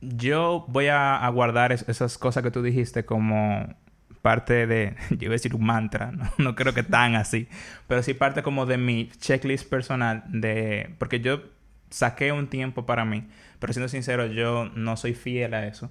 yo 0.00 0.64
voy 0.66 0.88
a, 0.88 1.28
guardar 1.28 1.70
esas 1.70 2.18
cosas 2.18 2.42
que 2.42 2.50
tú 2.50 2.60
dijiste 2.60 3.04
como 3.04 3.72
parte 4.20 4.66
de, 4.66 4.96
yo 5.10 5.26
iba 5.26 5.30
a 5.30 5.38
decir 5.38 5.54
un 5.54 5.64
mantra, 5.64 6.10
no, 6.10 6.24
no 6.38 6.54
creo 6.56 6.74
que 6.74 6.82
tan 6.82 7.14
así, 7.14 7.46
pero 7.86 8.02
sí 8.02 8.12
parte 8.12 8.42
como 8.42 8.66
de 8.66 8.78
mi 8.78 9.10
checklist 9.20 9.70
personal 9.70 10.24
de, 10.26 10.92
porque 10.98 11.20
yo 11.20 11.40
saqué 11.88 12.32
un 12.32 12.48
tiempo 12.48 12.84
para 12.84 13.04
mí, 13.04 13.28
pero 13.60 13.72
siendo 13.72 13.88
sincero, 13.88 14.26
yo 14.26 14.72
no 14.74 14.96
soy 14.96 15.14
fiel 15.14 15.54
a 15.54 15.68
eso. 15.68 15.88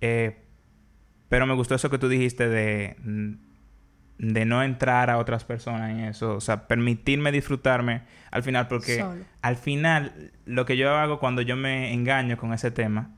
Eh, 0.00 0.36
pero 1.28 1.46
me 1.46 1.54
gustó 1.54 1.76
eso 1.76 1.90
que 1.90 1.98
tú 1.98 2.08
dijiste 2.08 2.48
de, 2.48 2.96
de 4.18 4.44
no 4.44 4.62
entrar 4.62 5.10
a 5.10 5.18
otras 5.18 5.44
personas 5.44 5.90
en 5.90 6.00
eso. 6.00 6.36
O 6.36 6.40
sea, 6.40 6.68
permitirme 6.68 7.32
disfrutarme 7.32 8.02
al 8.30 8.42
final, 8.42 8.68
porque 8.68 9.04
al 9.42 9.56
final 9.56 10.32
lo 10.46 10.64
que 10.64 10.76
yo 10.76 10.96
hago 10.96 11.18
cuando 11.18 11.42
yo 11.42 11.56
me 11.56 11.92
engaño 11.92 12.36
con 12.36 12.52
ese 12.52 12.70
tema 12.70 13.10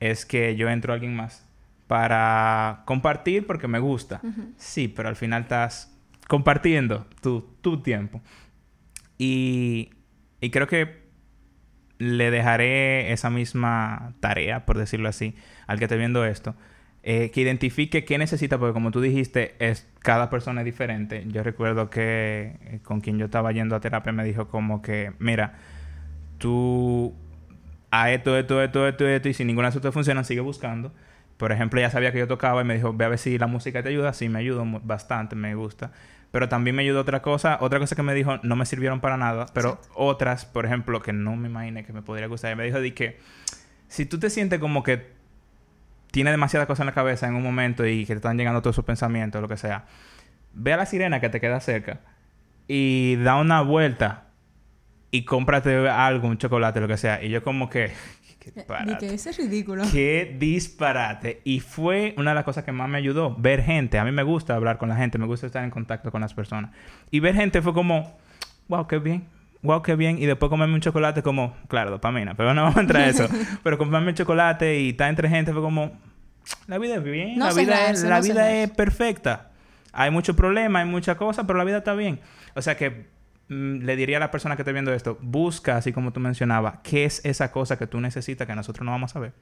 es 0.00 0.26
que 0.26 0.56
yo 0.56 0.68
entro 0.68 0.92
a 0.92 0.94
alguien 0.94 1.14
más 1.14 1.46
para 1.86 2.82
compartir 2.84 3.46
porque 3.46 3.68
me 3.68 3.78
gusta. 3.78 4.20
Sí, 4.56 4.88
pero 4.88 5.08
al 5.08 5.16
final 5.16 5.42
estás 5.42 5.96
compartiendo 6.26 7.06
tu, 7.20 7.42
tu 7.60 7.82
tiempo. 7.82 8.20
Y, 9.18 9.90
y 10.40 10.50
creo 10.50 10.66
que 10.66 11.06
le 11.98 12.30
dejaré 12.30 13.12
esa 13.12 13.30
misma 13.30 14.14
tarea, 14.20 14.66
por 14.66 14.78
decirlo 14.78 15.08
así, 15.08 15.34
al 15.66 15.78
que 15.78 15.84
esté 15.84 15.96
viendo 15.96 16.24
esto, 16.24 16.54
eh, 17.08 17.30
que 17.30 17.40
identifique 17.40 18.04
qué 18.04 18.18
necesita, 18.18 18.58
porque 18.58 18.72
como 18.72 18.90
tú 18.90 19.00
dijiste, 19.00 19.54
es 19.60 19.86
cada 20.00 20.28
persona 20.28 20.62
es 20.62 20.64
diferente. 20.64 21.22
Yo 21.28 21.44
recuerdo 21.44 21.88
que 21.88 22.56
eh, 22.62 22.80
con 22.82 23.00
quien 23.00 23.16
yo 23.16 23.26
estaba 23.26 23.52
yendo 23.52 23.76
a 23.76 23.80
terapia 23.80 24.10
me 24.10 24.24
dijo 24.24 24.48
como 24.48 24.82
que, 24.82 25.12
mira, 25.20 25.54
tú 26.38 27.14
a 27.92 28.10
esto, 28.10 28.36
esto, 28.36 28.60
esto, 28.60 28.88
esto, 28.88 29.06
esto, 29.06 29.28
y 29.28 29.34
si 29.34 29.44
ninguna 29.44 29.70
de 29.70 29.78
esas 29.78 29.94
funciona, 29.94 30.24
sigue 30.24 30.40
buscando. 30.40 30.92
Por 31.36 31.52
ejemplo, 31.52 31.78
ella 31.78 31.90
sabía 31.90 32.10
que 32.10 32.18
yo 32.18 32.26
tocaba 32.26 32.62
y 32.62 32.64
me 32.64 32.74
dijo, 32.74 32.92
ve 32.92 33.04
a 33.04 33.08
ver 33.08 33.20
si 33.20 33.38
la 33.38 33.46
música 33.46 33.84
te 33.84 33.90
ayuda. 33.90 34.12
Sí, 34.12 34.28
me 34.28 34.40
ayudó 34.40 34.64
bastante, 34.82 35.36
me 35.36 35.54
gusta. 35.54 35.92
Pero 36.32 36.48
también 36.48 36.74
me 36.74 36.82
ayudó 36.82 37.02
otra 37.02 37.22
cosa. 37.22 37.58
Otra 37.60 37.78
cosa 37.78 37.94
que 37.94 38.02
me 38.02 38.14
dijo, 38.14 38.40
no 38.42 38.56
me 38.56 38.66
sirvieron 38.66 38.98
para 39.00 39.16
nada. 39.16 39.46
Pero 39.54 39.80
otras, 39.94 40.44
por 40.44 40.66
ejemplo, 40.66 41.00
que 41.02 41.12
no 41.12 41.36
me 41.36 41.48
imaginé 41.48 41.84
que 41.84 41.92
me 41.92 42.02
podría 42.02 42.26
gustar. 42.26 42.52
Y 42.52 42.56
me 42.56 42.64
dijo, 42.64 42.80
di 42.80 42.90
que 42.90 43.20
si 43.86 44.06
tú 44.06 44.18
te 44.18 44.28
sientes 44.28 44.58
como 44.58 44.82
que 44.82 45.14
tiene 46.16 46.30
demasiadas 46.30 46.66
cosas 46.66 46.80
en 46.80 46.86
la 46.86 46.94
cabeza 46.94 47.28
en 47.28 47.34
un 47.34 47.42
momento 47.42 47.86
y 47.86 48.06
que 48.06 48.14
te 48.14 48.14
están 48.14 48.38
llegando 48.38 48.62
todos 48.62 48.74
sus 48.74 48.86
pensamientos, 48.86 49.42
lo 49.42 49.48
que 49.48 49.58
sea, 49.58 49.84
ve 50.54 50.72
a 50.72 50.78
la 50.78 50.86
sirena 50.86 51.20
que 51.20 51.28
te 51.28 51.42
queda 51.42 51.60
cerca 51.60 52.00
y 52.66 53.16
da 53.16 53.36
una 53.36 53.60
vuelta 53.60 54.28
y 55.10 55.26
cómprate 55.26 55.90
algo, 55.90 56.28
un 56.28 56.38
chocolate, 56.38 56.80
lo 56.80 56.88
que 56.88 56.96
sea. 56.96 57.22
Y 57.22 57.28
yo 57.28 57.42
como 57.42 57.68
que... 57.68 57.92
Qué 58.40 58.50
disparate. 58.50 58.96
que 58.96 59.12
ese 59.12 59.28
es 59.28 59.36
ridículo. 59.36 59.82
Qué 59.92 60.34
disparate. 60.38 61.42
Y 61.44 61.60
fue 61.60 62.14
una 62.16 62.30
de 62.30 62.36
las 62.36 62.44
cosas 62.44 62.64
que 62.64 62.72
más 62.72 62.88
me 62.88 62.96
ayudó. 62.96 63.36
Ver 63.36 63.62
gente. 63.62 63.98
A 63.98 64.04
mí 64.04 64.10
me 64.10 64.22
gusta 64.22 64.54
hablar 64.54 64.78
con 64.78 64.88
la 64.88 64.96
gente. 64.96 65.18
Me 65.18 65.26
gusta 65.26 65.44
estar 65.44 65.64
en 65.64 65.70
contacto 65.70 66.10
con 66.10 66.22
las 66.22 66.32
personas. 66.32 66.70
Y 67.10 67.20
ver 67.20 67.34
gente 67.34 67.60
fue 67.60 67.74
como... 67.74 68.16
Wow, 68.68 68.86
qué 68.86 68.98
bien 69.00 69.35
wow, 69.62 69.82
qué 69.82 69.96
bien. 69.96 70.18
Y 70.18 70.26
después 70.26 70.50
comerme 70.50 70.74
un 70.74 70.80
chocolate 70.80 71.22
como, 71.22 71.56
claro, 71.68 71.90
dopamina, 71.90 72.34
pero 72.34 72.54
no 72.54 72.62
vamos 72.62 72.76
a 72.76 72.80
entrar 72.80 73.02
a 73.02 73.08
eso. 73.08 73.28
pero 73.62 73.78
comerme 73.78 74.10
el 74.10 74.16
chocolate 74.16 74.80
y 74.80 74.90
estar 74.90 75.08
entre 75.08 75.28
gente 75.28 75.52
fue 75.52 75.62
como, 75.62 75.92
la 76.66 76.78
vida 76.78 76.96
es 76.96 77.02
bien, 77.02 77.38
la 77.38 77.52
vida, 77.52 77.90
es, 77.90 78.02
la 78.02 78.20
vida 78.20 78.52
es 78.52 78.70
perfecta. 78.70 79.50
Hay 79.92 80.10
mucho 80.10 80.36
problema, 80.36 80.80
hay 80.80 80.86
muchas 80.86 81.16
cosas, 81.16 81.44
pero 81.46 81.58
la 81.58 81.64
vida 81.64 81.78
está 81.78 81.94
bien. 81.94 82.20
O 82.54 82.62
sea 82.62 82.76
que 82.76 83.08
mm, 83.48 83.78
le 83.84 83.96
diría 83.96 84.18
a 84.18 84.20
la 84.20 84.30
persona 84.30 84.56
que 84.56 84.62
esté 84.62 84.72
viendo 84.72 84.92
esto, 84.92 85.18
busca, 85.20 85.76
así 85.76 85.92
como 85.92 86.12
tú 86.12 86.20
mencionabas, 86.20 86.80
qué 86.82 87.04
es 87.04 87.24
esa 87.24 87.50
cosa 87.50 87.78
que 87.78 87.86
tú 87.86 88.00
necesitas 88.00 88.46
que 88.46 88.54
nosotros 88.54 88.84
no 88.84 88.92
vamos 88.92 89.16
a 89.16 89.20
ver. 89.20 89.32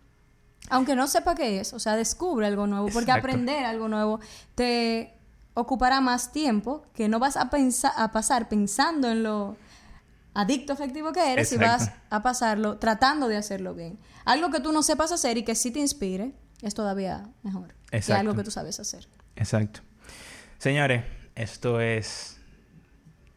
Aunque 0.71 0.97
no 0.97 1.07
sepa 1.09 1.35
qué 1.35 1.61
es, 1.61 1.75
o 1.75 1.79
sea, 1.79 1.95
descubre 1.97 2.47
algo 2.47 2.67
nuevo, 2.67 2.89
porque 2.89 3.13
aprender 3.13 3.65
algo 3.65 3.89
nuevo 3.89 4.21
te 4.55 5.13
ocupará 5.53 6.01
más 6.01 6.33
tiempo 6.33 6.87
que 6.95 7.09
no 7.09 7.19
vas 7.19 7.37
a, 7.37 7.51
pensar, 7.51 7.93
a 7.97 8.13
pasar 8.13 8.49
pensando 8.49 9.11
en 9.11 9.23
lo 9.23 9.57
adicto 10.35 10.73
afectivo 10.73 11.13
que 11.13 11.33
eres 11.33 11.53
y 11.53 11.57
vas 11.57 11.93
a 12.11 12.23
pasarlo 12.23 12.79
tratando 12.79 13.29
de 13.29 13.37
hacerlo 13.37 13.75
bien. 13.75 13.99
Algo 14.25 14.51
que 14.51 14.61
tú 14.61 14.73
no 14.73 14.83
sepas 14.83 15.13
hacer 15.13 15.39
y 15.39 15.45
que 15.45 15.55
sí 15.55 15.71
te 15.71 15.79
inspire 15.79 16.33
es 16.63 16.75
todavía 16.75 17.29
mejor 17.43 17.75
que 17.91 18.13
algo 18.13 18.35
que 18.35 18.43
tú 18.43 18.51
sabes 18.51 18.81
hacer. 18.81 19.09
Exacto. 19.37 19.81
Señores, 20.59 21.05
esto 21.35 21.81
es 21.81 22.41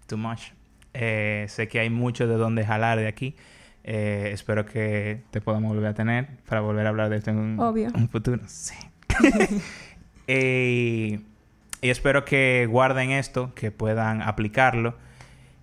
too 0.07 0.17
much. 0.17 0.51
Eh, 0.93 1.45
sé 1.49 1.67
que 1.67 1.79
hay 1.79 1.89
mucho 1.89 2.27
de 2.27 2.35
donde 2.35 2.65
jalar 2.65 2.97
de 2.97 3.07
aquí. 3.07 3.35
Eh, 3.83 4.31
espero 4.33 4.65
que 4.65 5.23
te 5.31 5.39
podamos 5.39 5.73
volver 5.73 5.87
a 5.91 5.93
tener 5.93 6.27
para 6.47 6.61
volver 6.61 6.85
a 6.85 6.89
hablar 6.89 7.09
de 7.09 7.17
esto 7.17 7.29
en 7.29 7.37
un, 7.37 7.59
Obvio. 7.59 7.89
un 7.93 8.09
futuro. 8.09 8.41
Sí. 8.47 8.75
Eh, 10.29 11.21
y 11.81 11.89
espero 11.89 12.25
que 12.25 12.67
guarden 12.69 13.11
esto, 13.11 13.53
que 13.55 13.71
puedan 13.71 14.21
aplicarlo. 14.21 14.97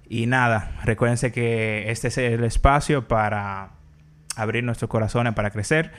Y 0.09 0.27
nada, 0.27 0.73
recuérdense 0.85 1.33
que 1.33 1.91
este 1.91 2.09
es 2.09 2.19
el 2.19 2.45
espacio 2.45 3.09
para 3.09 3.71
abrir 4.37 4.65
nuestros 4.65 4.91
corazones, 4.91 5.35
para 5.35 5.51
crecer. 5.51 5.93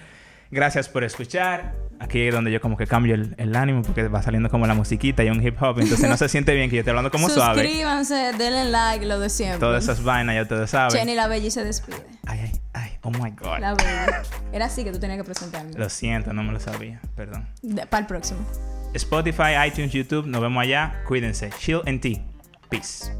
Gracias 0.51 0.89
por 0.89 1.03
escuchar. 1.03 1.73
Aquí 1.99 2.21
es 2.21 2.33
donde 2.33 2.51
yo 2.51 2.61
como 2.61 2.77
que 2.77 2.85
cambio 2.87 3.15
el, 3.15 3.33
el 3.37 3.55
ánimo 3.55 3.81
porque 3.81 4.07
va 4.07 4.21
saliendo 4.21 4.49
como 4.49 4.67
la 4.67 4.73
musiquita 4.73 5.23
y 5.23 5.29
un 5.29 5.45
hip 5.45 5.61
hop. 5.61 5.79
Entonces 5.79 6.07
no 6.09 6.17
se 6.17 6.29
siente 6.29 6.53
bien 6.53 6.69
que 6.69 6.75
yo 6.75 6.81
esté 6.81 6.91
hablando 6.91 7.09
como 7.09 7.29
suave. 7.29 7.63
Suscríbanse, 7.63 8.33
denle 8.37 8.65
like, 8.65 9.05
lo 9.05 9.19
de 9.19 9.29
siempre. 9.29 9.59
Todas 9.59 9.83
esas 9.83 10.03
vainas 10.03 10.35
ya 10.35 10.43
ustedes 10.43 10.69
saben. 10.69 10.97
Jenny 10.97 11.15
la 11.15 11.27
Bella 11.27 11.49
se 11.49 11.63
despide. 11.63 12.05
Ay, 12.25 12.39
ay, 12.43 12.51
ay. 12.73 12.97
Oh 13.01 13.11
my 13.11 13.31
God. 13.31 13.59
La 13.59 13.73
Bella. 13.73 14.23
Era 14.53 14.65
así 14.65 14.83
que 14.83 14.91
tú 14.91 14.99
tenías 14.99 15.17
que 15.17 15.23
presentarme. 15.23 15.71
Lo 15.75 15.89
siento, 15.89 16.31
no 16.31 16.43
me 16.43 16.51
lo 16.51 16.59
sabía. 16.59 17.01
Perdón. 17.15 17.47
Para 17.89 18.01
el 18.01 18.07
próximo. 18.07 18.39
Spotify, 18.93 19.67
iTunes, 19.67 19.91
YouTube. 19.91 20.27
Nos 20.27 20.41
vemos 20.41 20.61
allá. 20.61 21.01
Cuídense. 21.07 21.49
Chill 21.57 21.81
and 21.85 22.01
tea. 22.01 22.21
Peace. 22.69 23.11